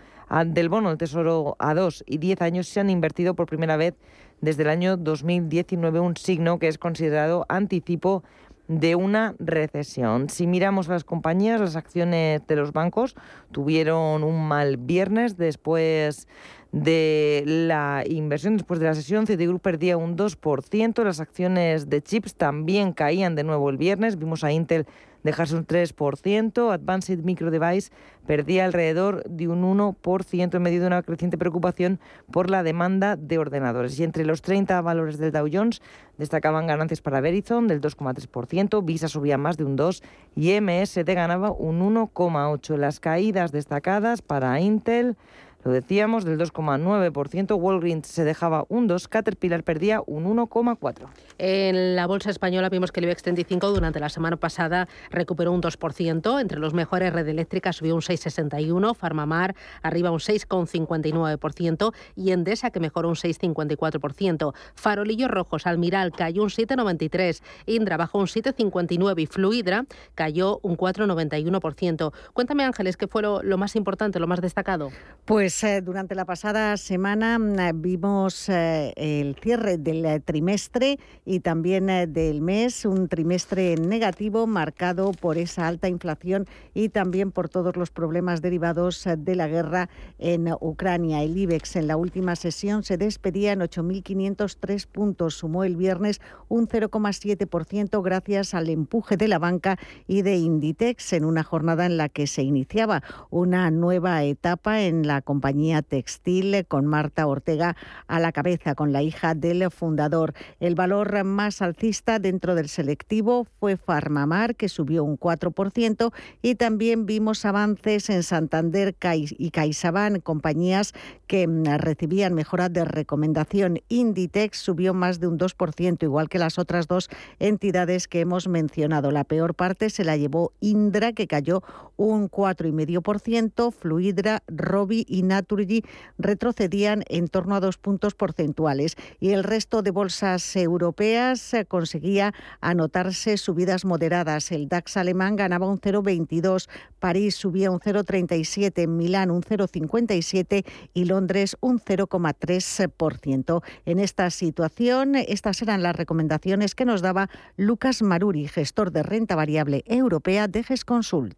[0.45, 3.93] del bono, el tesoro a dos y 10 años, se han invertido por primera vez
[4.41, 8.23] desde el año 2019, un signo que es considerado anticipo
[8.67, 10.30] de una recesión.
[10.30, 13.15] Si miramos las compañías, las acciones de los bancos
[13.51, 16.28] tuvieron un mal viernes después
[16.71, 22.36] de la inversión después de la sesión, Citigroup perdía un 2%, las acciones de chips
[22.36, 24.86] también caían de nuevo el viernes, vimos a Intel
[25.25, 27.91] dejarse un 3%, Advanced Micro Device
[28.27, 31.99] perdía alrededor de un 1% en medio de una creciente preocupación
[32.31, 33.99] por la demanda de ordenadores.
[33.99, 35.81] Y entre los 30 valores del Dow Jones
[36.19, 40.03] destacaban ganancias para Verizon del 2,3%, Visa subía más de un 2%
[40.35, 42.77] y MSD ganaba un 1,8%.
[42.77, 45.17] Las caídas destacadas para Intel
[45.65, 51.08] lo decíamos, del 2,9%, Walgreens se dejaba un 2, Caterpillar perdía un 1,4.
[51.39, 55.63] En la bolsa española vimos que el IBEX 35 durante la semana pasada recuperó un
[55.63, 62.69] 2%, entre los mejores Red Eléctrica subió un 6,61, Farmamar arriba un 6,59% y Endesa
[62.69, 64.54] que mejoró un 6,54%.
[64.75, 72.13] Farolillos Rojos, Almiral cayó un 7,93, Indra bajó un 7,59 y Fluidra cayó un 4,91%.
[72.34, 74.91] Cuéntame Ángeles, ¿qué fue lo, lo más importante, lo más destacado?
[75.25, 81.00] Pues pues, eh, durante la pasada semana mm, vimos eh, el cierre del eh, trimestre
[81.24, 87.48] y también del mes, un trimestre negativo marcado por esa alta inflación y también por
[87.48, 89.89] todos los problemas derivados de la guerra
[90.20, 91.24] en Ucrania.
[91.24, 96.68] El IBEX en la última sesión se despedía en 8.503 puntos, sumó el viernes un
[96.68, 102.10] 0,7% gracias al empuje de la banca y de Inditex en una jornada en la
[102.10, 107.75] que se iniciaba una nueva etapa en la compañía compañía textil con Marta Ortega
[108.08, 110.34] a la cabeza, con la hija del fundador.
[110.60, 117.05] El valor más alcista dentro del selectivo fue Farmamar, que subió un 4%, y también
[117.05, 118.95] vimos avances en Santander
[119.38, 120.93] y CaixaBank, compañías
[121.27, 123.81] que mm, recibían mejoras de recomendación.
[123.88, 129.12] Inditex subió más de un 2%, igual que las otras dos entidades que hemos mencionado.
[129.12, 131.62] La peor parte se la llevó Indra, que cayó
[131.97, 135.84] un 4,5%, Fluidra, Robi y Naturgy
[136.17, 142.34] retrocedían en torno a dos puntos porcentuales y el resto de bolsas europeas eh, conseguía
[142.62, 144.52] anotarse subidas moderadas.
[144.52, 146.69] El DAX alemán ganaba un 0,22,
[147.00, 153.63] París subía un 0,37, Milán un 0,57 y Londres un 0,3%.
[153.86, 159.36] En esta situación, estas eran las recomendaciones que nos daba Lucas Maruri, gestor de renta
[159.36, 161.36] variable europea de GESConsult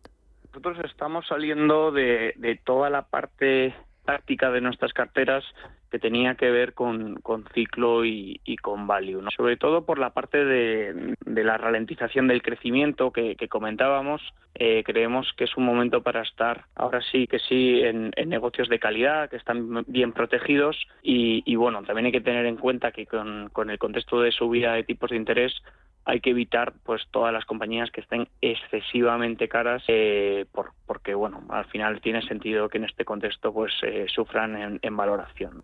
[0.58, 3.76] nosotros estamos saliendo de, toda la parte
[4.08, 5.44] táctica de nuestras carteras
[5.92, 7.22] que tenía que ver con,
[7.54, 13.36] ciclo y, con value, sobre todo por la parte de, la ralentización del crecimiento que,
[13.50, 14.22] comentábamos.
[14.56, 18.80] Eh, creemos que es un momento para estar ahora sí que sí en, negocios de
[18.80, 23.70] calidad, que están bien protegidos y, bueno, también hay que tener en cuenta que con
[23.70, 25.54] el contexto de subida de tipos de interés
[26.08, 31.44] hay que evitar pues todas las compañías que estén excesivamente caras eh, por, porque bueno
[31.50, 35.62] al final tiene sentido que en este contexto pues eh, sufran en, valoración.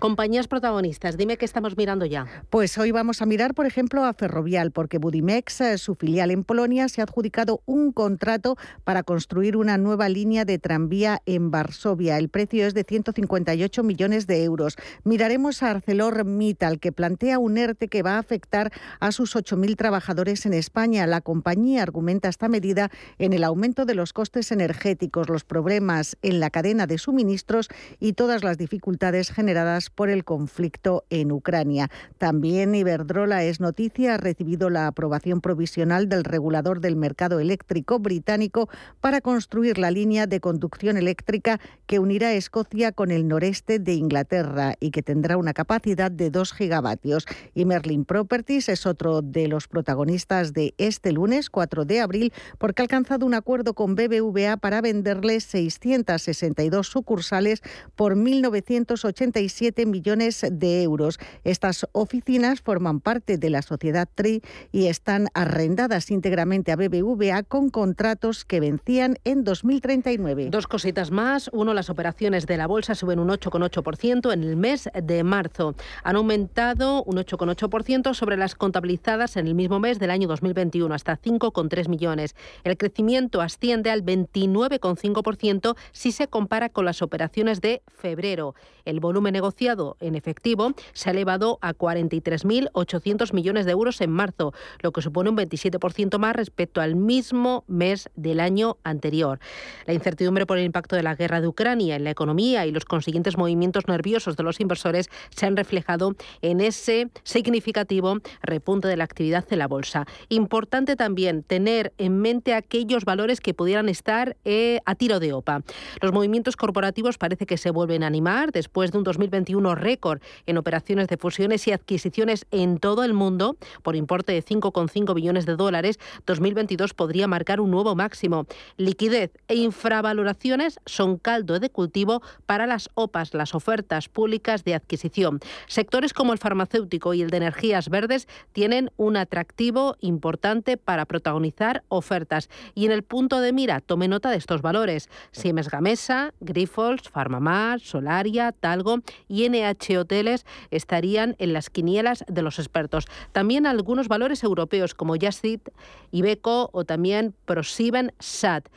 [0.00, 2.26] Compañías protagonistas dime qué estamos mirando ya.
[2.50, 6.42] Pues hoy vamos a mirar por ejemplo a Ferrovial porque Budimex eh, su filial en
[6.42, 12.18] Polonia se ha adjudicado un contrato para construir una nueva línea de tranvía en Varsovia.
[12.18, 14.76] El precio es de 158 millones de euros.
[15.04, 20.46] Miraremos a ArcelorMittal que plantea un ERTE que va a afectar a sus 8.000 trabajadores
[20.46, 21.06] en España.
[21.06, 26.40] La compañía argumenta esta medida en el aumento de los costes energéticos, los problemas en
[26.40, 27.68] la cadena de suministros
[28.00, 31.90] y todas las dificultades generadas por el conflicto en Ucrania.
[32.16, 38.70] También Iberdrola es noticia, ha recibido la aprobación provisional del regulador del mercado eléctrico británico
[39.02, 44.76] para construir la línea de conducción eléctrica que unirá Escocia con el noreste de Inglaterra
[44.80, 47.26] y que tendrá una capacidad de 2 gigavatios.
[47.52, 52.80] Y Merlin Properties es otro de los protagonistas de este lunes 4 de abril porque
[52.80, 57.60] ha alcanzado un acuerdo con BBVA para venderle 662 sucursales
[57.96, 61.18] por 1.987 millones de euros.
[61.42, 67.70] Estas oficinas forman parte de la sociedad TRI y están arrendadas íntegramente a BBVA con
[67.70, 70.50] contratos que vencían en 2039.
[70.50, 71.50] Dos cositas más.
[71.52, 75.74] Uno, las operaciones de la bolsa suben un 8,8% en el mes de marzo.
[76.04, 81.18] Han aumentado un 8,8% sobre las contabilizadas en el mismo mes del año 2021, hasta
[81.18, 82.34] 5,3 millones.
[82.64, 88.54] El crecimiento asciende al 29,5% si se compara con las operaciones de febrero.
[88.84, 94.52] El volumen negociado en efectivo se ha elevado a 43.800 millones de euros en marzo,
[94.80, 99.38] lo que supone un 27% más respecto al mismo mes del año anterior.
[99.86, 102.84] La incertidumbre por el impacto de la guerra de Ucrania en la economía y los
[102.84, 109.04] consiguientes movimientos nerviosos de los inversores se han reflejado en ese significativo repunte de la
[109.04, 110.06] actividad en la bolsa.
[110.28, 115.62] Importante también tener en mente aquellos valores que pudieran estar eh, a tiro de OPA.
[116.00, 120.58] Los movimientos corporativos parece que se vuelven a animar después de un 2021 récord en
[120.58, 125.56] operaciones de fusiones y adquisiciones en todo el mundo por importe de 5,5 billones de
[125.56, 125.98] dólares.
[126.26, 128.46] 2022 podría marcar un nuevo máximo.
[128.76, 135.40] Liquidez e infravaloraciones son caldo de cultivo para las OPAs, las ofertas públicas de adquisición.
[135.66, 141.82] Sectores como el farmacéutico y el de energías verdes tienen un atractivo importante para protagonizar
[141.88, 142.48] ofertas.
[142.76, 145.10] Y en el punto de mira, tome nota de estos valores.
[145.32, 152.60] Siemens Gamesa, Grifols, Farmamar, Solaria, Talgo y NH Hoteles estarían en las quinielas de los
[152.60, 153.06] expertos.
[153.32, 155.68] También algunos valores europeos como Yassit,
[156.12, 158.68] Ibeco o también Prosiben Sat.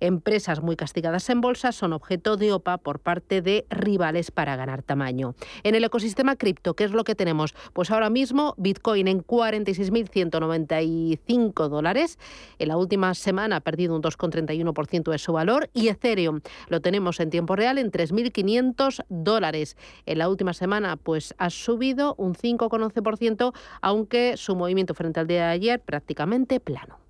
[0.00, 4.82] Empresas muy castigadas en bolsa son objeto de OPA por parte de rivales para ganar
[4.82, 5.34] tamaño.
[5.62, 7.54] En el ecosistema cripto, ¿qué es lo que tenemos?
[7.72, 12.18] Pues ahora mismo Bitcoin en 46.195 dólares.
[12.58, 17.20] En la última semana ha perdido un 2,31% de su valor y Ethereum lo tenemos
[17.20, 19.76] en tiempo real en 3.500 dólares.
[20.06, 25.46] En la última semana pues ha subido un 5,11%, aunque su movimiento frente al día
[25.46, 27.09] de ayer prácticamente plano.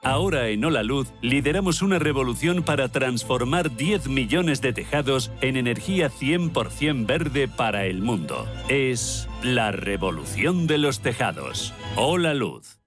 [0.03, 6.09] Ahora en Hola Luz lideramos una revolución para transformar 10 millones de tejados en energía
[6.09, 8.47] 100% verde para el mundo.
[8.67, 11.71] Es la revolución de los tejados.
[11.97, 12.79] Hola Luz.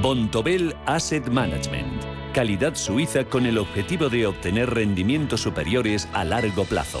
[0.00, 2.04] Bontobel Asset Management.
[2.32, 7.00] Calidad suiza con el objetivo de obtener rendimientos superiores a largo plazo.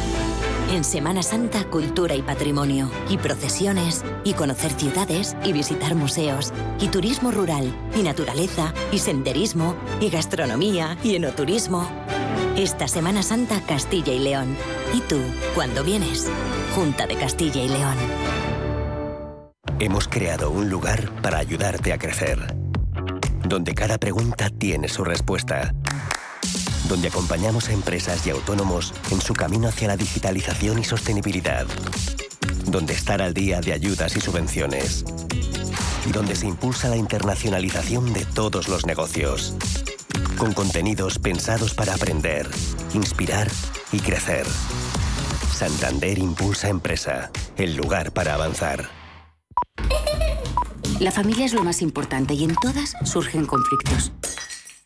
[0.71, 6.87] En Semana Santa, cultura y patrimonio, y procesiones, y conocer ciudades, y visitar museos, y
[6.87, 11.89] turismo rural, y naturaleza, y senderismo, y gastronomía, y enoturismo.
[12.55, 14.55] Esta Semana Santa, Castilla y León.
[14.93, 15.17] ¿Y tú,
[15.55, 16.31] cuándo vienes?
[16.73, 17.97] Junta de Castilla y León.
[19.79, 22.61] Hemos creado un lugar para ayudarte a crecer
[23.51, 25.73] donde cada pregunta tiene su respuesta.
[26.87, 31.65] Donde acompañamos a empresas y autónomos en su camino hacia la digitalización y sostenibilidad.
[32.65, 35.05] Donde estar al día de ayudas y subvenciones.
[36.07, 39.55] Y donde se impulsa la internacionalización de todos los negocios.
[40.37, 42.49] Con contenidos pensados para aprender,
[42.93, 43.49] inspirar
[43.91, 44.45] y crecer.
[45.53, 48.89] Santander Impulsa Empresa, el lugar para avanzar.
[50.99, 54.11] La familia es lo más importante y en todas surgen conflictos.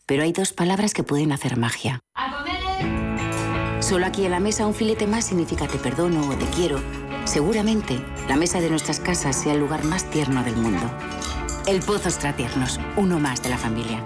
[0.06, 2.00] Pero hay dos palabras que pueden hacer magia.
[3.80, 6.80] Solo aquí en la mesa un filete más significa te perdono o te quiero.
[7.26, 10.91] Seguramente la mesa de nuestras casas sea el lugar más tierno del mundo.
[11.68, 14.04] El Pozo Tiernos, uno más de la familia.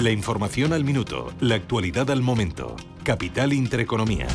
[0.00, 2.76] La información al minuto, la actualidad al momento.
[3.04, 4.26] Capital Intereconomía.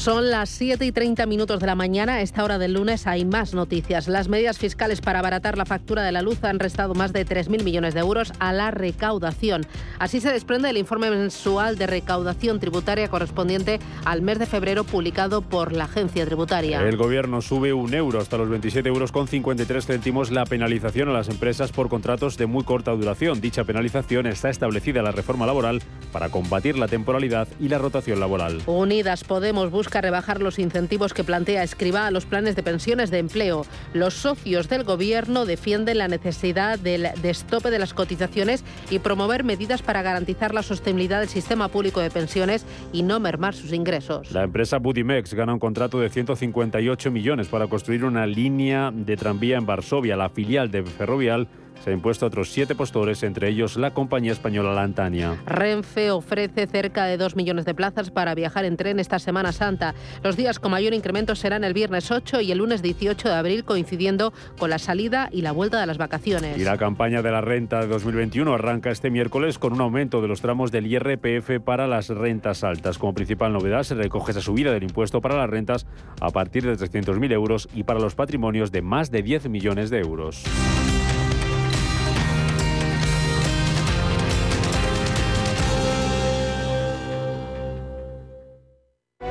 [0.00, 2.14] Son las 7 y 30 minutos de la mañana.
[2.14, 4.08] A esta hora del lunes hay más noticias.
[4.08, 7.62] Las medidas fiscales para abaratar la factura de la luz han restado más de 3.000
[7.62, 9.66] millones de euros a la recaudación.
[9.98, 15.42] Así se desprende el informe mensual de recaudación tributaria correspondiente al mes de febrero publicado
[15.42, 16.80] por la agencia tributaria.
[16.80, 21.12] El gobierno sube un euro hasta los 27 euros con 53 céntimos la penalización a
[21.12, 23.42] las empresas por contratos de muy corta duración.
[23.42, 28.18] Dicha penalización está establecida en la reforma laboral para combatir la temporalidad y la rotación
[28.18, 28.62] laboral.
[28.64, 33.18] Unidas Podemos busca rebajar los incentivos que plantea Escriba a los planes de pensiones de
[33.18, 33.66] empleo.
[33.94, 39.82] Los socios del Gobierno defienden la necesidad del destope de las cotizaciones y promover medidas
[39.82, 44.32] para garantizar la sostenibilidad del sistema público de pensiones y no mermar sus ingresos.
[44.32, 49.56] La empresa Budimex gana un contrato de 158 millones para construir una línea de tranvía
[49.56, 50.16] en Varsovia.
[50.16, 51.48] La filial de Ferrovial
[51.82, 55.36] se ha impuesto a otros siete postores, entre ellos la compañía española Lantania.
[55.46, 59.94] Renfe ofrece cerca de dos millones de plazas para viajar en tren esta Semana Santa.
[60.22, 63.64] Los días con mayor incremento serán el viernes 8 y el lunes 18 de abril,
[63.64, 66.58] coincidiendo con la salida y la vuelta de las vacaciones.
[66.58, 70.28] Y la campaña de la renta de 2021 arranca este miércoles con un aumento de
[70.28, 72.98] los tramos del IRPF para las rentas altas.
[72.98, 75.86] Como principal novedad se recoge esa subida del impuesto para las rentas
[76.20, 80.00] a partir de 300.000 euros y para los patrimonios de más de 10 millones de
[80.00, 80.44] euros.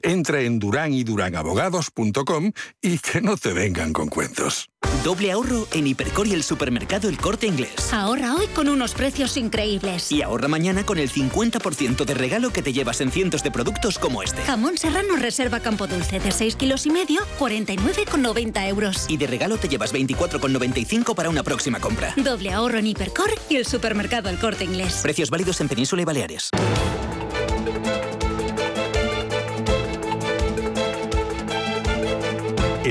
[0.00, 4.68] Entra en duranyduranAbogados.com y que no te vengan con cuentos.
[5.04, 7.92] Doble ahorro en Hipercor y el supermercado El Corte Inglés.
[7.92, 10.12] Ahorra hoy con unos precios increíbles.
[10.12, 13.98] Y ahorra mañana con el 50% de regalo que te llevas en cientos de productos
[13.98, 14.42] como este.
[14.42, 19.06] Jamón serrano reserva Campo Dulce de 6 kilos y medio, 49,90 euros.
[19.08, 22.14] Y de regalo te llevas 24,95 para una próxima compra.
[22.16, 25.00] Doble ahorro en Hipercor y el supermercado El Corte Inglés.
[25.02, 26.50] Precios válidos en Península y Baleares.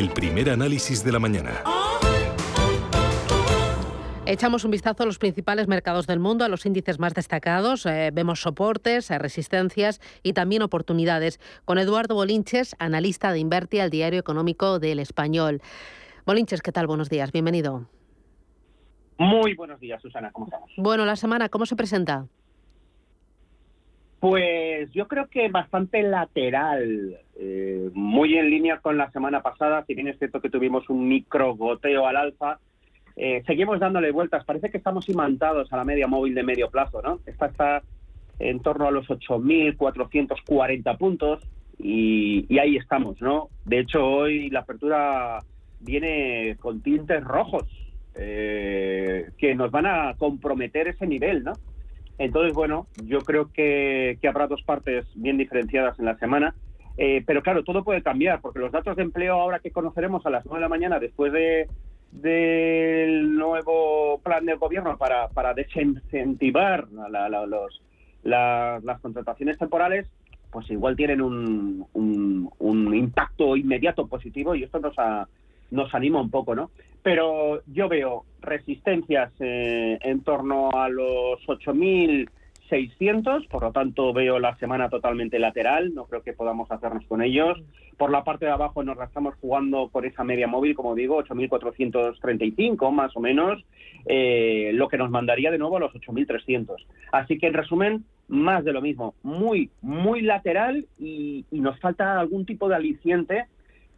[0.01, 1.61] El primer análisis de la mañana.
[4.25, 7.85] Echamos un vistazo a los principales mercados del mundo, a los índices más destacados.
[7.85, 11.39] Eh, vemos soportes, eh, resistencias y también oportunidades.
[11.65, 15.61] Con Eduardo Bolinches, analista de Inverti al Diario Económico del Español.
[16.25, 16.87] Bolinches, ¿qué tal?
[16.87, 17.85] Buenos días, bienvenido.
[19.19, 20.71] Muy buenos días, Susana, ¿cómo estamos?
[20.77, 22.25] Bueno, la semana, ¿cómo se presenta?
[24.21, 29.95] Pues yo creo que bastante lateral, eh, muy en línea con la semana pasada, si
[29.95, 32.59] bien es cierto que tuvimos un micro goteo al alza,
[33.15, 37.01] eh, seguimos dándole vueltas, parece que estamos imantados a la media móvil de medio plazo,
[37.01, 37.19] ¿no?
[37.25, 37.81] Esta está
[38.37, 41.41] en torno a los 8.440 puntos
[41.79, 43.49] y, y ahí estamos, ¿no?
[43.65, 45.39] De hecho, hoy la apertura
[45.79, 47.65] viene con tintes rojos
[48.13, 51.53] eh, que nos van a comprometer ese nivel, ¿no?
[52.21, 56.53] Entonces, bueno, yo creo que, habrá dos partes bien diferenciadas en la semana.
[56.95, 60.29] Eh, pero claro, todo puede cambiar, porque los datos de empleo ahora que conoceremos a
[60.29, 61.67] las 9 de la mañana, después de
[62.11, 67.81] del nuevo plan del gobierno para, para desincentivar los,
[68.23, 70.05] las contrataciones temporales,
[70.51, 74.95] pues igual tienen un, un, impacto inmediato positivo y esto nos,
[75.71, 76.69] nos anima un poco, ¿no?
[77.03, 82.29] Pero yo veo resistencias eh, en torno a los 8.000
[82.71, 87.21] 600, por lo tanto veo la semana totalmente lateral, no creo que podamos hacernos con
[87.21, 87.61] ellos.
[87.97, 91.21] Por la parte de abajo nos la estamos jugando por esa media móvil, como digo,
[91.21, 93.61] 8.435 más o menos,
[94.05, 96.77] eh, lo que nos mandaría de nuevo a los 8.300.
[97.11, 102.21] Así que en resumen, más de lo mismo, muy, muy lateral y, y nos falta
[102.21, 103.45] algún tipo de aliciente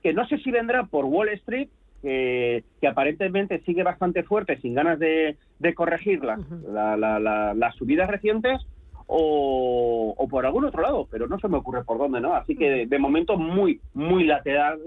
[0.01, 1.69] que no sé si vendrá por Wall Street
[2.03, 5.37] que, aparentemente sigue bastante fuerte, sin ganas de,
[5.73, 8.61] corregir las subidas recientes,
[9.07, 12.35] o, por algún otro lado, pero no se me ocurre por dónde, ¿no?
[12.35, 14.79] Así que de momento muy, muy lateral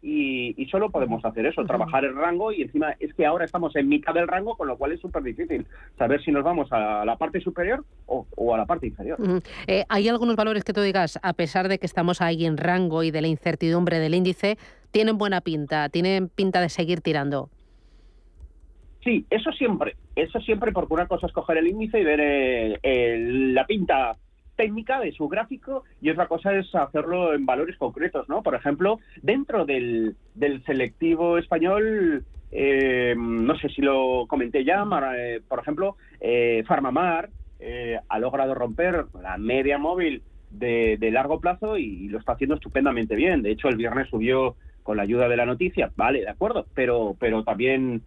[0.00, 3.88] y, solo podemos hacer eso, trabajar el rango y encima es que ahora estamos en
[3.88, 7.16] mitad del rango, con lo cual es súper difícil saber si nos vamos a la
[7.16, 9.18] parte superior o, a la parte inferior.
[9.66, 13.02] Eh, ¿Hay algunos valores que tú digas, a pesar de que estamos ahí en rango
[13.02, 14.58] y de la incertidumbre del índice,
[14.90, 17.50] tienen buena pinta, tienen pinta de seguir tirando?
[19.04, 23.18] Sí, eso siempre, eso siempre, porque una cosa es coger el índice y ver eh,
[23.52, 24.16] la pinta
[24.58, 28.42] técnica de su gráfico y otra cosa es hacerlo en valores concretos, ¿no?
[28.42, 30.16] Por ejemplo, dentro del,
[30.66, 34.84] selectivo español, eh, no sé si lo comenté ya,
[35.16, 37.30] eh, por ejemplo, eh, Farmamar
[38.08, 43.42] ha logrado romper la media móvil de, largo plazo y, lo está haciendo estupendamente bien.
[43.42, 44.56] De hecho, el viernes subió
[44.88, 48.00] con la ayuda de la noticia, vale, de acuerdo, pero, pero también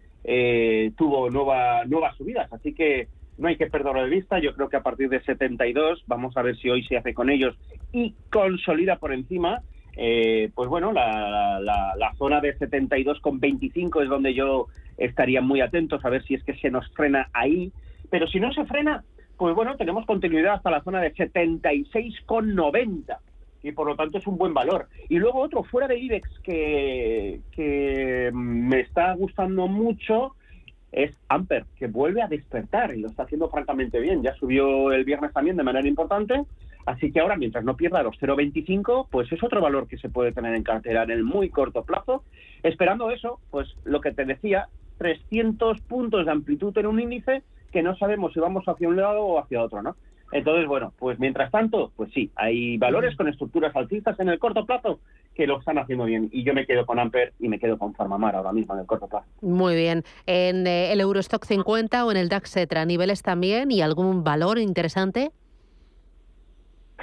[0.96, 3.06] tuvo nueva, nuevas subidas, así que
[3.38, 4.40] no hay que perderlo de vista.
[4.40, 7.30] Yo creo que a partir de 72, vamos a ver si hoy se hace con
[7.30, 7.56] ellos
[7.92, 9.62] y consolida por encima.
[9.96, 14.66] Eh, pues bueno, la, la, zona de 72,25 es donde yo
[14.98, 17.70] estaría muy atento a ver si es que se nos frena ahí.
[18.10, 19.04] Pero si no se frena,
[19.36, 23.18] pues bueno, tenemos continuidad hasta la zona de 76,90
[23.62, 24.88] y por lo tanto es un buen valor.
[25.08, 30.34] Y luego otro fuera de IBEX que, que me está gustando mucho
[30.92, 34.22] es Amper, que vuelve a despertar y lo está haciendo francamente bien.
[34.22, 36.44] Ya subió el viernes también de manera importante,
[36.84, 40.32] así que ahora mientras no pierda los 0,25, pues es otro valor que se puede
[40.32, 42.24] tener en cartera en el muy corto plazo.
[42.62, 47.42] Esperando eso, pues lo que te decía, 300 puntos de amplitud en un índice
[47.72, 49.96] que no sabemos si vamos hacia un lado o hacia otro, ¿no?
[50.32, 54.64] Entonces, bueno, pues mientras tanto, pues sí, hay valores con estructuras alcistas en el corto
[54.64, 54.98] plazo
[55.34, 56.30] que lo están haciendo bien.
[56.32, 58.86] Y yo me quedo con Amper y me quedo con Farmamar ahora mismo en el
[58.86, 59.26] corto plazo.
[59.42, 60.04] Muy bien.
[60.26, 64.58] ¿En eh, el Eurostock 50 o en el DAX Etra, niveles también y algún valor
[64.58, 65.30] interesante?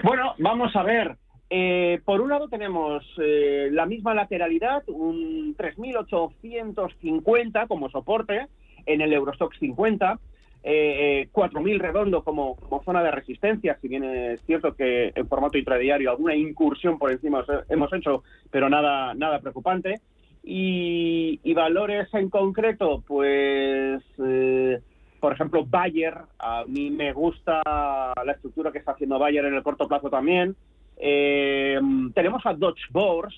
[0.03, 1.15] Bueno, vamos a ver.
[1.51, 8.47] Eh, por un lado tenemos eh, la misma lateralidad, un 3.850 como soporte
[8.85, 10.19] en el Eurostock 50
[10.63, 15.57] eh, 4.000 eh, redondo como, zona de resistencia, si bien es cierto que en formato
[15.57, 20.01] intradiario alguna incursión por encima hemos hecho, pero nada, nada preocupante.
[20.43, 24.79] Y, valores en concreto, pues, eh,
[25.19, 29.63] por ejemplo, Bayer, a mí me gusta la estructura que está haciendo Bayer en el
[29.63, 30.55] corto plazo también.
[30.97, 31.79] Eh,
[32.13, 33.35] tenemos a Dodge Bors,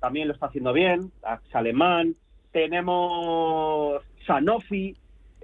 [0.00, 2.14] también lo está haciendo bien, a Alemán.
[2.52, 4.96] Tenemos Sanofi,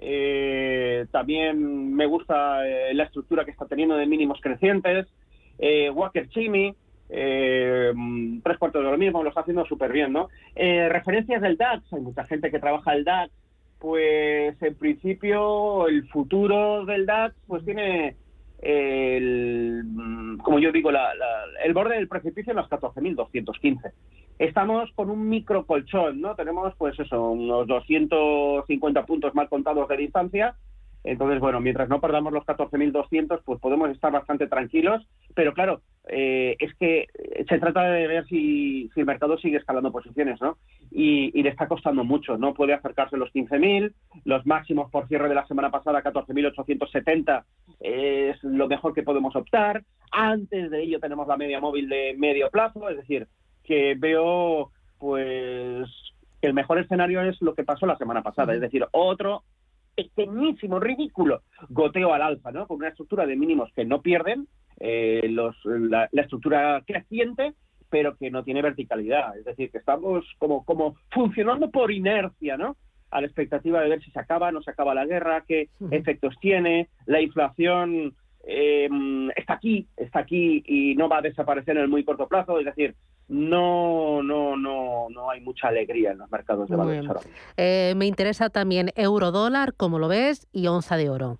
[0.07, 5.07] eh, también me gusta eh, la estructura que está teniendo de mínimos crecientes.
[5.57, 6.75] Eh, Walker Chimmy,
[7.09, 7.91] eh,
[8.43, 10.29] tres cuartos de lo mismo, lo está haciendo súper bien, ¿no?
[10.55, 13.31] referencias del DAX, hay mucha gente que trabaja el DAX,
[13.79, 18.15] pues en principio el futuro del DAX pues tiene
[18.61, 20.91] el, como yo digo,
[21.63, 23.91] el borde del precipicio en los 14.215
[24.39, 26.35] estamos con un micro colchón, ¿no?
[26.35, 30.55] Tenemos, pues eso, unos 250 puntos mal contados de distancia.
[31.05, 35.07] Entonces, bueno, mientras no perdamos los 14.200, pues podemos estar bastante tranquilos.
[35.35, 37.07] Pero claro, eh, es que
[37.47, 40.57] se trata de ver si, el mercado sigue escalando posiciones, ¿no?
[40.91, 42.39] Y, le está costando mucho.
[42.39, 43.93] No puede acercarse los 15.000.
[44.23, 47.43] Los máximos por cierre de la semana pasada, 14.870,
[47.81, 49.83] es lo mejor que podemos optar.
[50.11, 53.27] Antes de ello tenemos la media móvil de medio plazo, es decir,
[53.63, 55.87] que veo pues
[56.41, 59.43] que el mejor escenario es lo que pasó la semana pasada, es decir, otro
[59.95, 62.67] pequeñísimo, ridículo goteo al alza, ¿no?
[62.67, 64.47] Con una estructura de mínimos que no pierden,
[64.79, 67.53] eh, los, la, estructura creciente,
[67.89, 69.37] pero que no tiene verticalidad.
[69.37, 72.75] Es decir, que estamos como, como funcionando por inercia, ¿no?
[73.11, 76.35] A la expectativa de ver si se acaba, no se acaba la guerra, qué efectos
[76.41, 78.13] tiene, la inflación
[78.45, 78.89] eh,
[79.35, 82.59] está aquí, está aquí y no va a desaparecer en el muy corto plazo.
[82.59, 82.95] Es decir,
[83.27, 87.21] no, no, no, no hay mucha alegría en los mercados de valores ahora
[87.57, 91.39] eh, me interesa también euro dólar, como lo ves, y onza de oro.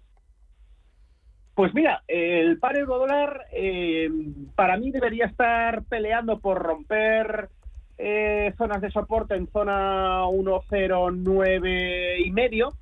[1.54, 4.10] Pues mira, el par euro dólar eh,
[4.56, 7.50] para mí debería estar peleando por romper
[7.98, 12.74] eh, zonas de soporte en zona 1.09 y medio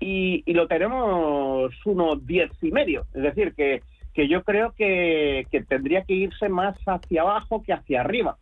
[0.00, 3.06] y, y lo tenemos 1.10 y medio.
[3.14, 3.82] Es decir, que,
[4.12, 8.38] que yo creo que, que tendría que irse más hacia abajo que hacia arriba.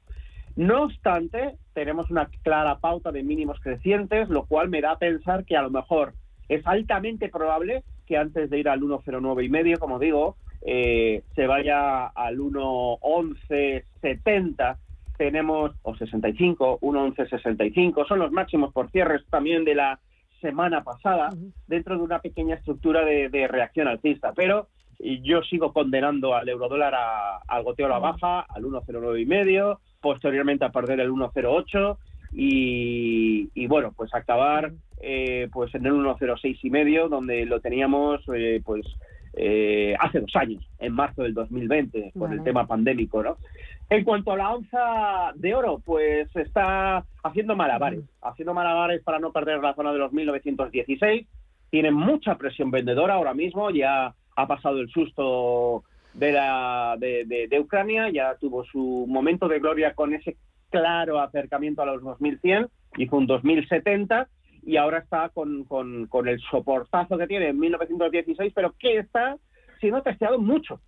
[0.56, 5.44] No obstante, tenemos una clara pauta de mínimos crecientes, lo cual me da a pensar
[5.44, 6.14] que a lo mejor
[6.48, 11.46] es altamente probable que antes de ir al 1.09 y medio, como digo, eh, se
[11.46, 14.76] vaya al 1.11.70
[15.16, 20.00] tenemos, o 65, 1.11.65, son los máximos por cierres también de la
[20.40, 21.30] semana pasada,
[21.66, 24.32] dentro de una pequeña estructura de, de reacción alcista.
[24.34, 24.68] Pero
[24.98, 29.80] yo sigo condenando al eurodólar a, al goteo a la baja, al 1.09 y medio,
[30.00, 31.96] posteriormente a perder el 1.08
[32.32, 38.20] y, y, bueno, pues acabar eh, pues en el 1.06 y medio, donde lo teníamos
[38.34, 38.84] eh, pues
[39.36, 43.36] eh, hace dos años, en marzo del 2020, por el tema pandémico, ¿no?
[43.90, 49.32] En cuanto a la onza de oro, pues está haciendo malabares, haciendo malabares para no
[49.32, 51.26] perder la zona de los 1916.
[51.70, 57.48] Tiene mucha presión vendedora ahora mismo, ya ha pasado el susto de, la, de, de,
[57.48, 60.36] de Ucrania, ya tuvo su momento de gloria con ese
[60.70, 64.28] claro acercamiento a los 2100, hizo un 2070
[64.66, 69.36] y ahora está con, con, con, el soportazo que tiene en 1916, pero que está
[69.80, 70.80] siendo testeado mucho.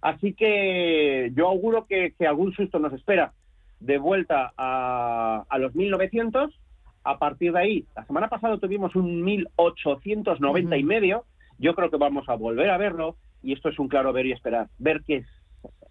[0.00, 3.32] Así que yo auguro que, que algún susto nos espera
[3.80, 6.58] de vuelta a, a, los 1900.
[7.04, 10.80] A partir de ahí, la semana pasada tuvimos un 1890 uh -huh.
[10.80, 11.24] y medio.
[11.62, 14.32] Yo creo que vamos a volver a verlo y esto es un claro ver y
[14.32, 14.66] esperar.
[14.78, 15.24] Ver qué,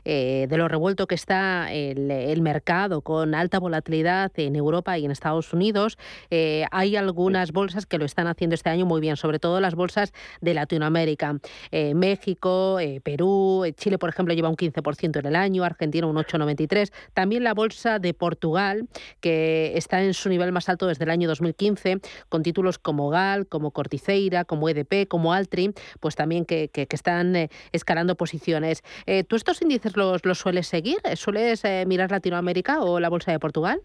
[0.05, 5.05] eh, de lo revuelto que está el, el, mercado con alta volatilidad en Europa y
[5.05, 5.97] en Estados Unidos,
[6.29, 9.75] eh, hay algunas bolsas que lo están haciendo este año muy bien, sobre todo las
[9.75, 11.37] bolsas de Latinoamérica.
[11.71, 16.15] Eh, México, eh, Perú, Chile, por ejemplo, lleva un 15% en el año, Argentina un
[16.15, 16.91] 8,93%.
[17.13, 18.87] También la bolsa de Portugal,
[19.19, 21.99] que está en su nivel más alto desde el año 2015,
[22.29, 26.95] con títulos como GAL, como Corticeira, como EDP, como Altri, pues también que, que, que
[26.95, 28.83] están eh, escalando posiciones.
[29.05, 30.97] Eh, ¿Tú estos índices los, los sueles seguir?
[31.15, 33.81] ¿Sueles eh, mirar Latinoamérica o la Bolsa de Portugal?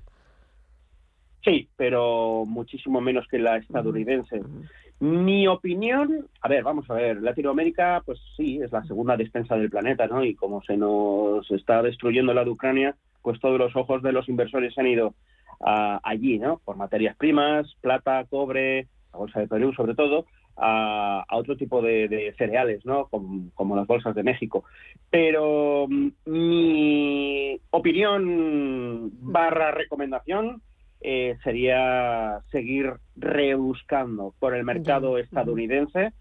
[1.44, 4.40] Sí, pero muchísimo menos que la estadounidense.
[4.40, 4.68] -huh.
[4.98, 9.68] Mi opinión, a ver, vamos a ver, Latinoamérica, pues sí, es la segunda despensa del
[9.68, 10.24] planeta, ¿no?
[10.24, 14.28] Y como se nos está destruyendo la de Ucrania, pues todos los ojos de los
[14.28, 15.14] inversores se han ido
[15.60, 16.60] uh, allí, ¿no?
[16.64, 20.26] Por materias primas, plata, cobre, la bolsa de Perú sobre todo,
[20.56, 23.06] a, a otro tipo de, de cereales, ¿no?
[23.06, 24.64] Como, como, las bolsas de México.
[25.10, 30.62] Pero um, mi opinión barra recomendación
[31.00, 36.12] eh, sería seguir rebuscando por el mercado estadounidense.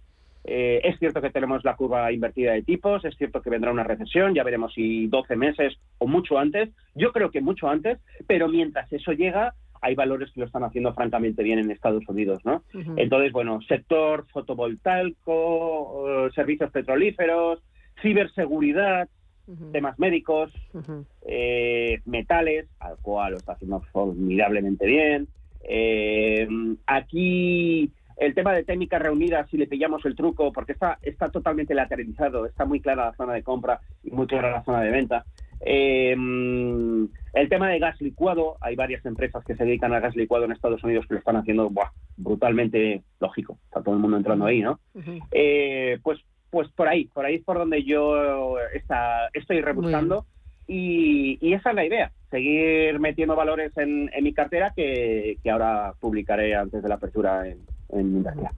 [0.48, 3.84] Eh, es cierto que tenemos la curva invertida de tipos, es cierto que vendrá una
[3.84, 8.48] recesión, ya veremos si 12 meses o mucho antes, yo creo que mucho antes, pero
[8.48, 12.64] mientras eso llega, hay valores que lo están haciendo francamente bien en Estados Unidos, ¿no?
[12.74, 12.94] Uh -huh.
[12.98, 17.62] Entonces, bueno, sector fotovoltaico, uh, servicios petrolíferos,
[18.02, 19.10] ciberseguridad,
[19.48, 19.72] uh -huh.
[19.72, 21.06] temas médicos, uh -huh.
[21.28, 25.28] eh, metales, al cual lo está haciendo formidablemente bien.
[25.68, 26.48] Eh,
[26.86, 31.74] aquí el tema de técnicas reunidas, si le pillamos el truco, porque está, está totalmente
[31.74, 35.26] lateralizado, está muy clara la zona de compra y muy clara la zona de venta.
[35.62, 40.46] Eh, el tema de gas licuado, hay varias empresas que se dedican a gas licuado
[40.46, 44.46] en Estados Unidos que lo están haciendo buah, brutalmente lógico, está todo el mundo entrando
[44.46, 44.80] ahí, ¿no?
[44.94, 45.28] Uh -huh.
[45.32, 50.26] eh, pues, pues por ahí, por ahí es por donde yo está, estoy rebuscando
[50.68, 55.52] y, y, esa es la idea, seguir metiendo valores en, en mi cartera que, que
[55.52, 57.60] ahora publicaré antes de la apertura en,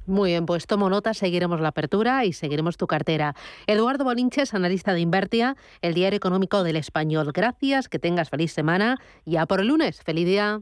[0.06, 3.36] muy bien, pues tomo nota, seguiremos la apertura y seguiremos tu cartera.
[3.68, 7.32] Eduardo Bolinches, analista de Invertia, el diario económico del español.
[7.34, 10.02] Gracias, que tengas feliz semana y a por el lunes.
[10.04, 10.62] Feliz día.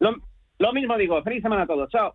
[0.00, 0.16] Lo,
[0.58, 1.90] lo mismo digo, feliz semana a todos.
[1.90, 2.14] Chao.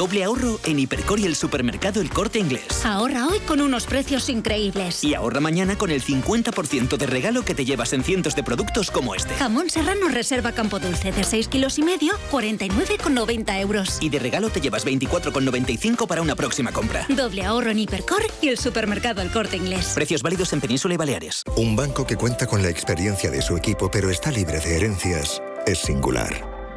[0.00, 2.86] Doble ahorro en Hipercor y el supermercado El Corte Inglés.
[2.86, 5.04] Ahorra hoy con unos precios increíbles.
[5.04, 8.90] Y ahorra mañana con el 50% de regalo que te llevas en cientos de productos
[8.90, 9.34] como este.
[9.34, 13.98] Jamón serrano reserva Campo Dulce de 6 kilos y medio, 49,90 euros.
[14.00, 17.04] Y de regalo te llevas 24,95 para una próxima compra.
[17.10, 19.92] Doble ahorro en Hipercor y el supermercado El Corte Inglés.
[19.94, 21.42] Precios válidos en Península y Baleares.
[21.56, 25.42] Un banco que cuenta con la experiencia de su equipo pero está libre de herencias
[25.66, 26.59] es singular.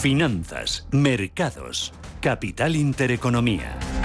[0.00, 1.92] Finanzas, mercados,
[2.22, 3.99] capital intereconomía.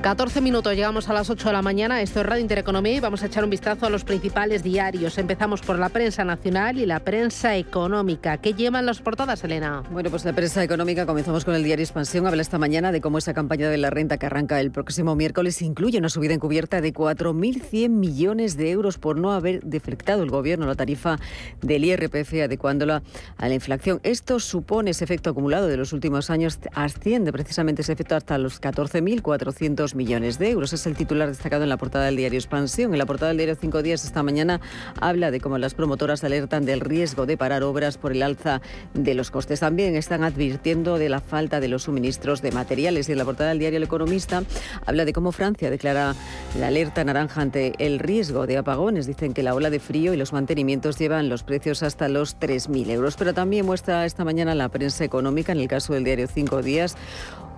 [0.00, 2.00] 14 minutos, llegamos a las 8 de la mañana.
[2.00, 5.18] Esto es Radio Intereconomía y vamos a echar un vistazo a los principales diarios.
[5.18, 8.38] Empezamos por la prensa nacional y la prensa económica.
[8.38, 9.82] ¿Qué llevan las portadas, Elena?
[9.90, 12.26] Bueno, pues la prensa económica, comenzamos con el diario Expansión.
[12.26, 15.60] Habla esta mañana de cómo esa campaña de la renta que arranca el próximo miércoles
[15.60, 20.64] incluye una subida encubierta de 4.100 millones de euros por no haber deflectado el gobierno
[20.64, 21.18] la tarifa
[21.60, 23.02] del IRPF adecuándola
[23.36, 24.00] a la inflación.
[24.02, 28.62] Esto supone ese efecto acumulado de los últimos años, asciende precisamente ese efecto hasta los
[28.62, 30.72] 14.400 millones de euros.
[30.72, 32.92] Es el titular destacado en la portada del diario Expansión.
[32.92, 34.60] En la portada del diario Cinco Días esta mañana
[35.00, 38.60] habla de cómo las promotoras alertan del riesgo de parar obras por el alza
[38.94, 39.60] de los costes.
[39.60, 43.08] También están advirtiendo de la falta de los suministros de materiales.
[43.08, 44.42] Y en la portada del diario El Economista
[44.86, 46.14] habla de cómo Francia declara
[46.58, 49.06] la alerta naranja ante el riesgo de apagones.
[49.06, 52.90] Dicen que la ola de frío y los mantenimientos llevan los precios hasta los 3.000
[52.90, 53.16] euros.
[53.16, 56.96] Pero también muestra esta mañana la prensa económica, en el caso del diario Cinco Días,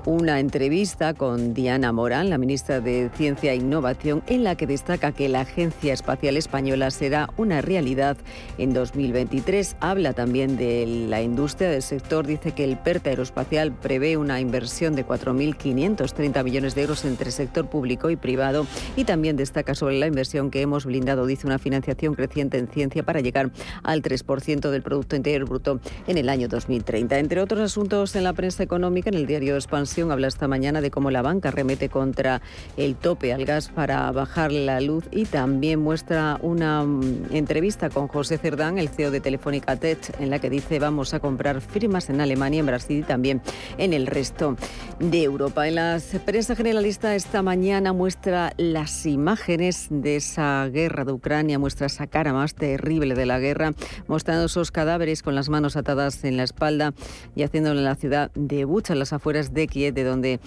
[0.04, 5.12] una entrevista con Diana Morán, la ministra de Ciencia e Innovación, en la que destaca
[5.12, 8.16] que la Agencia Espacial Española será una realidad
[8.58, 9.76] en 2023.
[9.80, 12.26] Habla también de la industria del sector.
[12.26, 17.68] Dice que el PERT aeroespacial prevé una inversión de 4.530 millones de euros entre sector
[17.68, 18.66] público y privado.
[18.96, 23.02] Y también destaca sobre la inversión que hemos blindado, dice, una financiación creciente en ciencia
[23.02, 23.50] para llegar
[23.82, 27.18] al 3% del Producto Interior Bruto en el año 2030.
[27.18, 30.92] Entre otros asuntos en la prensa económica, en el diario Expansión, habla esta mañana de
[30.92, 32.40] cómo la banca remete contra
[32.76, 38.06] el tope al gas para bajar la luz y también muestra una mm, entrevista con
[38.06, 42.10] José Cerdán, el CEO de Telefónica Tech, en la que dice vamos a comprar firmas
[42.10, 43.42] en Alemania, en Brasil y también
[43.76, 44.56] en el resto
[45.00, 45.66] de Europa.
[45.66, 51.88] En la prensa generalista esta mañana muestra las imágenes de esa guerra de Ucrania, muestra
[51.88, 53.72] esa cara más terrible de la guerra,
[54.06, 56.94] mostrando esos cadáveres con las manos atadas en la espalda
[57.34, 60.38] y haciéndolo en la ciudad de Bucha, en las afueras de De donde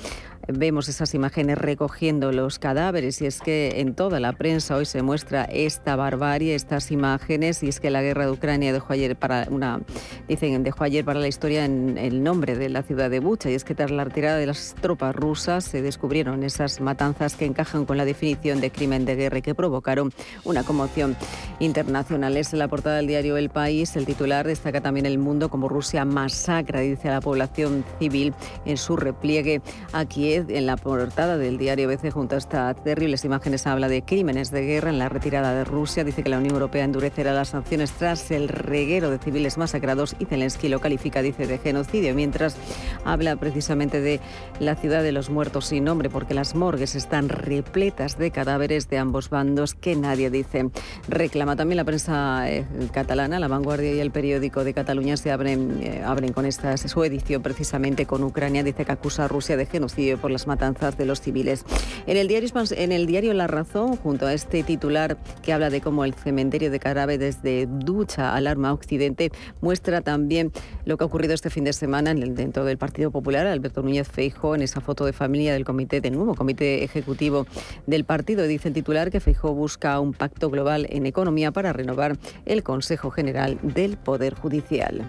[0.48, 5.02] vemos esas imágenes recogiendo los cadáveres y es que en toda la prensa hoy se
[5.02, 9.48] muestra esta barbarie, estas imágenes y es que la guerra de Ucrania dejó ayer para
[9.50, 9.82] una
[10.28, 13.54] dicen dejó ayer para la historia en el nombre de la ciudad de Bucha y
[13.54, 17.86] es que tras la retirada de las tropas rusas se descubrieron esas matanzas que encajan
[17.86, 21.16] con la definición de crimen de guerra y que provocaron una conmoción
[21.60, 22.38] internacional.
[22.38, 26.06] Es la portada del diario El País, el titular destaca también el mundo como Rusia
[26.06, 28.34] masacra dice a la población civil
[28.66, 30.06] en su repliegue a
[30.38, 34.66] En la portada del diario BC, junto a estas terribles imágenes, habla de crímenes de
[34.66, 36.04] guerra en la retirada de Rusia.
[36.04, 40.26] Dice que la Unión Europea endurecerá las sanciones tras el reguero de civiles masacrados y
[40.26, 42.14] Zelensky lo califica, dice, de genocidio.
[42.14, 42.58] Mientras
[43.06, 44.20] habla precisamente de
[44.60, 48.98] la ciudad de los muertos sin nombre, porque las morgues están repletas de cadáveres de
[48.98, 50.70] ambos bandos que nadie dice.
[51.08, 55.80] Reclama también la prensa eh, catalana, La Vanguardia y el periódico de Cataluña se abren,
[55.82, 58.66] eh, abren con esta su edición precisamente con Ucrania.
[58.66, 61.66] Dice que acusa a Rusia de genocidio por las matanzas de los civiles.
[62.08, 65.82] En el diario, en el diario La Razón, junto a este titular que habla de
[65.82, 69.30] cómo el cementerio de Carabe desde Ducha alarma Occidente,
[69.62, 70.52] muestra también
[70.84, 73.46] lo que ha ocurrido este fin de semana en el, dentro del Partido Popular.
[73.46, 77.46] Alberto Núñez Feijo en esa foto de familia del comité, del nuevo comité ejecutivo
[77.86, 78.48] del partido.
[78.48, 82.18] Dice el titular que Feijo busca un pacto global en economía para renovar
[82.48, 85.08] el Consejo General del Poder Judicial.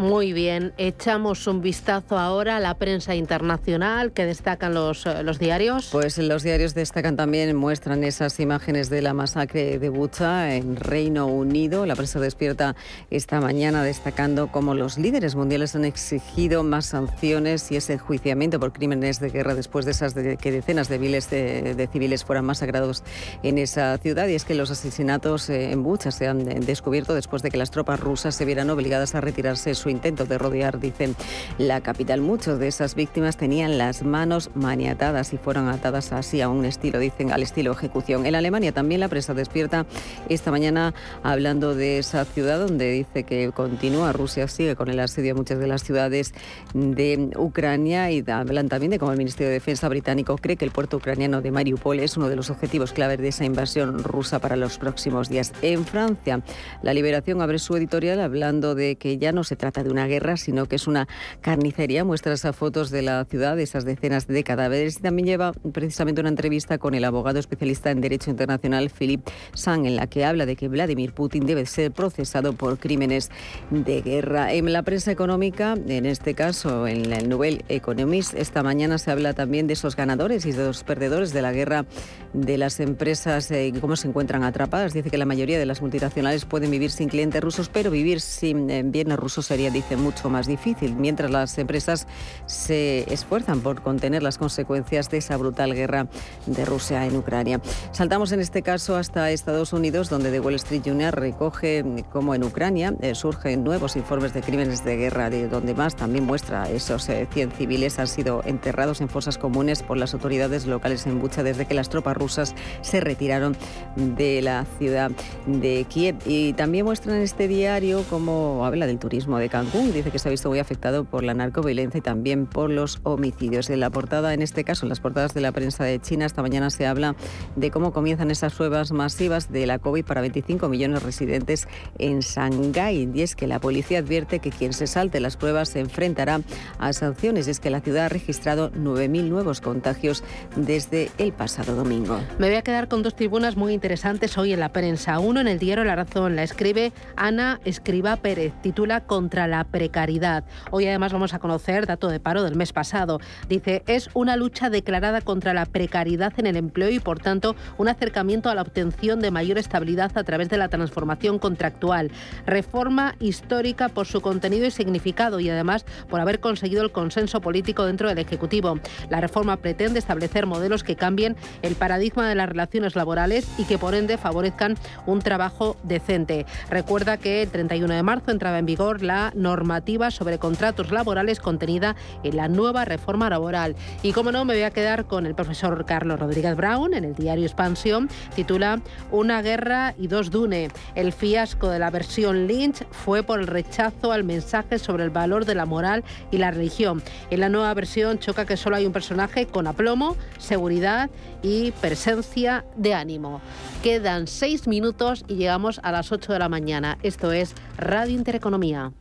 [0.00, 5.38] Muy bien, echamos un vistazo ahora a la prensa internacional que destacan los, eh, los
[5.38, 5.90] diarios.
[5.92, 11.26] Pues los diarios destacan también, muestran esas imágenes de la masacre de Bucha en Reino
[11.26, 11.84] Unido.
[11.84, 12.76] La prensa despierta
[13.10, 18.72] esta mañana destacando cómo los líderes mundiales han exigido más sanciones y ese enjuiciamiento por
[18.72, 23.04] crímenes de guerra después de esas que decenas de miles de, civiles fueran masacrados
[23.42, 24.28] en esa ciudad.
[24.28, 27.70] Y es que los asesinatos eh, en Bucha se han descubierto después de que las
[27.70, 31.16] tropas rusas se vieran obligadas a retirarse su intento de rodear, dicen,
[31.58, 32.20] la capital.
[32.20, 36.98] Muchos de esas víctimas tenían las manos maniatadas y fueron atadas así a un estilo,
[36.98, 38.26] dicen, al estilo ejecución.
[38.26, 39.86] En Alemania también la prensa despierta
[40.28, 45.32] esta mañana hablando de esa ciudad donde dice que continúa, Rusia sigue con el asedio
[45.32, 46.34] a muchas de las ciudades
[46.74, 50.70] de Ucrania y hablan también de cómo el Ministerio de Defensa británico cree que el
[50.70, 54.56] puerto ucraniano de Mariupol es uno de los objetivos claves de esa invasión rusa para
[54.56, 55.52] los próximos días.
[55.62, 56.42] En Francia,
[56.82, 60.36] la Liberación abre su editorial hablando de que ya no se trata de una guerra,
[60.36, 61.08] sino que es una
[61.40, 62.04] carnicería.
[62.04, 64.98] Muestra esas fotos de la ciudad, de esas decenas de cadáveres.
[64.98, 69.86] Y también lleva precisamente una entrevista con el abogado especialista en Derecho Internacional, Philippe Sang,
[69.86, 73.30] en la que habla de que Vladimir Putin debe ser procesado por crímenes
[73.70, 74.52] de guerra.
[74.52, 79.32] En la prensa económica, en este caso en el Nouvel Economist, esta mañana se habla
[79.32, 81.86] también de esos ganadores y de los perdedores de la guerra
[82.32, 84.92] de las empresas eh, y cómo se encuentran atrapadas.
[84.92, 88.70] Dice que la mayoría de las multinacionales pueden vivir sin clientes rusos, pero vivir sin
[88.70, 92.06] eh, bienes rusos sería dice, mucho más difícil, mientras las empresas
[92.46, 96.06] se esfuerzan por contener las consecuencias de esa brutal guerra
[96.46, 97.60] de Rusia en Ucrania.
[97.92, 102.44] Saltamos en este caso hasta Estados Unidos, donde The Wall Street Journal recoge cómo en
[102.44, 107.04] Ucrania eh, surgen nuevos informes de crímenes de guerra, de donde más también muestra esos
[107.04, 111.42] 100 eh, civiles han sido enterrados en fosas comunes por las autoridades locales en Bucha
[111.42, 113.56] desde que las tropas rusas se retiraron
[113.96, 115.10] de la ciudad
[115.46, 116.16] de Kiev.
[116.24, 119.92] Y también muestran en este diario cómo habla del turismo de Cancún.
[119.92, 123.68] Dice que se ha visto muy afectado por la narcoviolencia y también por los homicidios.
[123.68, 126.40] En la portada, en este caso, en las portadas de la prensa de China, esta
[126.40, 127.16] mañana se habla
[127.56, 132.20] de cómo comienzan esas pruebas masivas de la COVID para 25 millones de residentes en
[132.20, 133.10] Shanghái.
[133.12, 136.40] Y es que la policía advierte que quien se salte las pruebas se enfrentará
[136.78, 137.48] a sanciones.
[137.48, 140.24] Y es que la ciudad ha registrado 9.000 nuevos contagios
[140.56, 142.20] desde el pasado domingo.
[142.38, 145.18] Me voy a quedar con dos tribunas muy interesantes hoy en la prensa.
[145.18, 150.44] Uno en el diario La Razón, la escribe Ana Escriba Pérez, titula Contra la precariedad.
[150.70, 153.20] Hoy además vamos a conocer dato de paro del mes pasado.
[153.48, 157.88] Dice, es una lucha declarada contra la precariedad en el empleo y por tanto un
[157.88, 162.10] acercamiento a la obtención de mayor estabilidad a través de la transformación contractual.
[162.46, 167.84] Reforma histórica por su contenido y significado y además por haber conseguido el consenso político
[167.84, 168.78] dentro del Ejecutivo.
[169.08, 173.78] La reforma pretende establecer modelos que cambien el paradigma de las relaciones laborales y que
[173.78, 174.76] por ende favorezcan
[175.06, 176.46] un trabajo decente.
[176.68, 181.96] Recuerda que el 31 de marzo entraba en vigor la normativa sobre contratos laborales contenida
[182.22, 183.76] en la nueva reforma laboral.
[184.02, 187.14] Y como no, me voy a quedar con el profesor Carlos Rodríguez Brown en el
[187.14, 188.08] diario Expansión.
[188.34, 190.70] Titula Una guerra y dos Dune.
[190.94, 195.44] El fiasco de la versión Lynch fue por el rechazo al mensaje sobre el valor
[195.44, 197.02] de la moral y la religión.
[197.30, 201.10] En la nueva versión choca que solo hay un personaje con aplomo, seguridad
[201.42, 203.40] y presencia de ánimo.
[203.82, 206.98] Quedan seis minutos y llegamos a las 8 de la mañana.
[207.02, 208.92] Esto es Radio Intereconomía.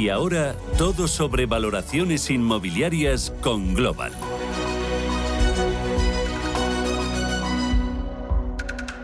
[0.00, 4.10] Y ahora todo sobre valoraciones inmobiliarias con Global.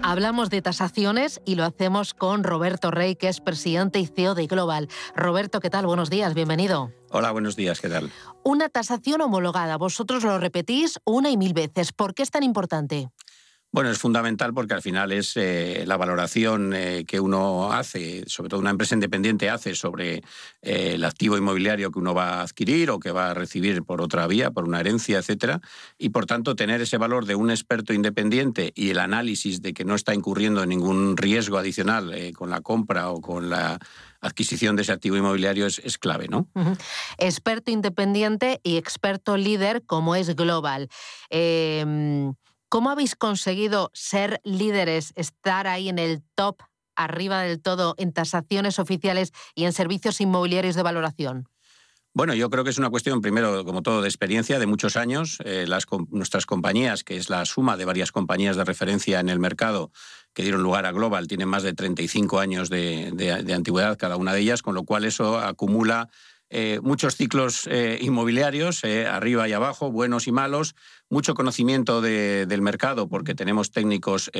[0.03, 4.47] Hablamos de tasaciones y lo hacemos con Roberto Rey, que es presidente y CEO de
[4.47, 4.89] Global.
[5.15, 5.85] Roberto, ¿qué tal?
[5.85, 6.93] Buenos días, bienvenido.
[7.11, 8.11] Hola, buenos días, ¿qué tal?
[8.43, 11.93] Una tasación homologada, vosotros lo repetís una y mil veces.
[11.93, 13.11] ¿Por qué es tan importante?
[13.77, 18.49] Bueno, es fundamental porque al final es eh, la valoración eh, que uno hace, sobre
[18.49, 20.23] todo una empresa independiente hace sobre
[20.63, 24.01] eh, el activo inmobiliario que uno va a adquirir o que va a recibir por
[24.01, 25.61] otra vía, por una herencia, etcétera,
[25.99, 29.85] y por tanto tener ese valor de un experto independiente y el análisis de que
[29.85, 33.79] no está incurriendo en ningún riesgo adicional con la compra o con la
[34.23, 36.49] adquisición de ese activo inmobiliario es, clave, ¿no?
[37.19, 40.89] Experto independiente y experto líder como es Global.
[41.29, 42.33] Em,
[42.77, 46.61] ¿Cómo habéis conseguido ser líderes, estar ahí en el top,
[46.95, 51.49] arriba del todo, en tasaciones oficiales y en servicios inmobiliarios de valoración?
[52.13, 55.39] Bueno, yo creo que es una cuestión, primero, como todo, de experiencia, de muchos años.
[55.47, 55.67] Eh,
[56.11, 59.91] nuestras compañías, que es la suma de varias compañías de referencia en el mercado
[60.35, 64.41] que dieron lugar a Global, tienen más de 35 años de antigüedad cada una de
[64.41, 66.11] ellas, con lo cual eso acumula
[66.49, 70.77] eh, muchos ciclos eh, inmobiliarios, eh, arriba y abajo, buenos y malos,
[71.11, 74.31] mucho conocimiento del mercado porque tenemos técnicos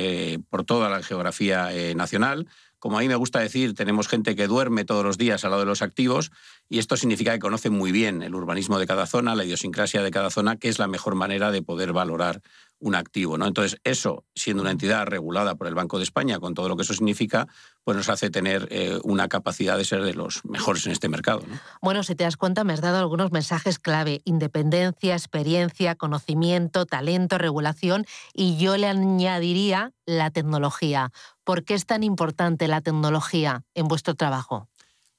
[0.49, 2.47] por toda la geografía nacional.
[2.79, 5.61] Como a mí me gusta decir, tenemos gente que duerme todos los días al lado
[5.61, 6.31] de los activos
[6.67, 10.11] y esto significa que conocen muy bien el urbanismo de cada zona, la idiosincrasia de
[10.11, 12.41] cada zona, que es la mejor manera de poder valorar
[12.79, 13.37] un activo.
[13.37, 13.47] ¿no?
[13.47, 16.83] Entonces, eso, siendo una entidad regulada por el Banco de España, con todo lo que
[16.83, 17.47] eso significa,
[17.83, 21.41] pues nos hace tener eh, una capacidad de ser de los mejores en este mercado.
[21.81, 24.21] Bueno, si te das cuenta, me has dado algunos mensajes clave.
[24.25, 31.11] Independencia, experiencia, conocimiento, talento, regulación, y yo le añadiría la tecnología.
[31.43, 34.69] ¿Por qué es tan importante la tecnología en vuestro trabajo?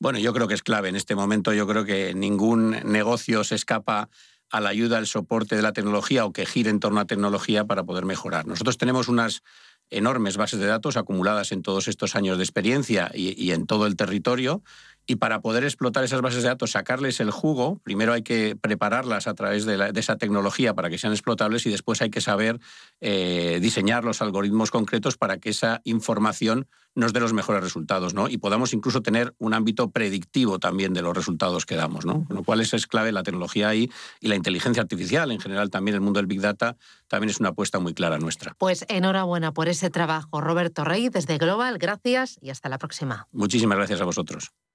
[0.01, 0.89] Bueno, yo creo que es clave.
[0.89, 4.09] En este momento yo creo que ningún negocio se escapa
[4.51, 7.65] a la ayuda, al soporte de la tecnología o que gire en torno a tecnología
[7.65, 8.47] para poder mejorar.
[8.47, 9.43] Nosotros tenemos unas
[9.91, 13.97] enormes bases de datos acumuladas en todos estos años de experiencia y, en todo el
[13.97, 14.63] territorio.
[15.11, 19.27] Y para poder explotar esas bases de datos, sacarles el jugo, primero hay que prepararlas
[19.27, 22.61] a través de, esa tecnología para que sean explotables y después hay que saber
[23.01, 28.29] eh, diseñar los algoritmos concretos para que esa información nos dé los mejores resultados, ¿no?
[28.29, 32.27] Y podamos incluso tener un ámbito predictivo también de los resultados que damos, ¿no?
[32.27, 33.91] Con lo cual eso es clave la tecnología ahí
[34.21, 37.51] y la inteligencia artificial en general también el mundo del Big Data también es una
[37.51, 38.55] apuesta muy clara nuestra.
[38.59, 43.27] Pues enhorabuena por ese trabajo, Roberto Rey, desde Global, gracias y hasta la próxima.
[43.33, 44.53] Muchísimas gracias a vosotros.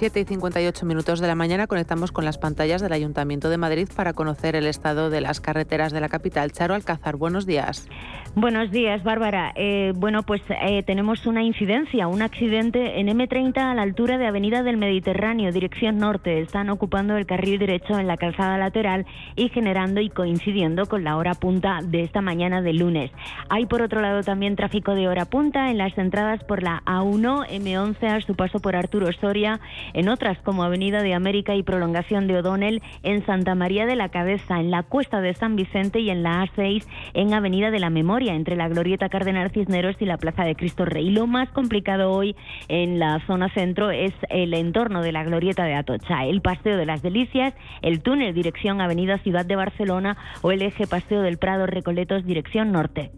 [0.00, 3.86] 7 y 58 minutos de la mañana conectamos con las pantallas del Ayuntamiento de Madrid
[3.94, 6.52] para conocer el estado de las carreteras de la capital.
[6.52, 7.86] Charo Alcázar, buenos días.
[8.34, 9.52] Buenos días, Bárbara.
[9.56, 14.26] Eh, bueno, pues eh, tenemos una incidencia, un accidente en M30 a la altura de
[14.28, 16.40] Avenida del Mediterráneo, dirección norte.
[16.40, 21.16] Están ocupando el carril derecho en la calzada lateral y generando y coincidiendo con la
[21.16, 23.10] hora punta de esta mañana de lunes.
[23.48, 27.48] Hay por otro lado también tráfico de hora punta en las entradas por la A1,
[27.48, 29.60] M11 a su paso por Arturo Soria,
[29.94, 34.08] en otras como Avenida de América y prolongación de O'Donnell, en Santa María de la
[34.08, 36.84] Cabeza, en la Cuesta de San Vicente y en la A6
[37.14, 40.84] en Avenida de la Memoria entre la Glorieta Cardenal Cisneros y la Plaza de Cristo
[40.84, 41.10] Rey.
[41.10, 42.36] Lo más complicado hoy
[42.68, 46.86] en la zona centro es el entorno de la Glorieta de Atocha, el Paseo de
[46.86, 51.66] las Delicias, el túnel dirección Avenida Ciudad de Barcelona o el eje Paseo del Prado
[51.66, 53.10] Recoletos dirección norte.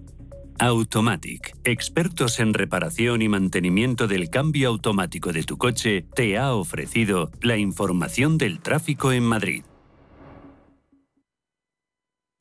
[0.59, 7.31] Automatic, expertos en reparación y mantenimiento del cambio automático de tu coche, te ha ofrecido
[7.41, 9.65] la información del tráfico en Madrid.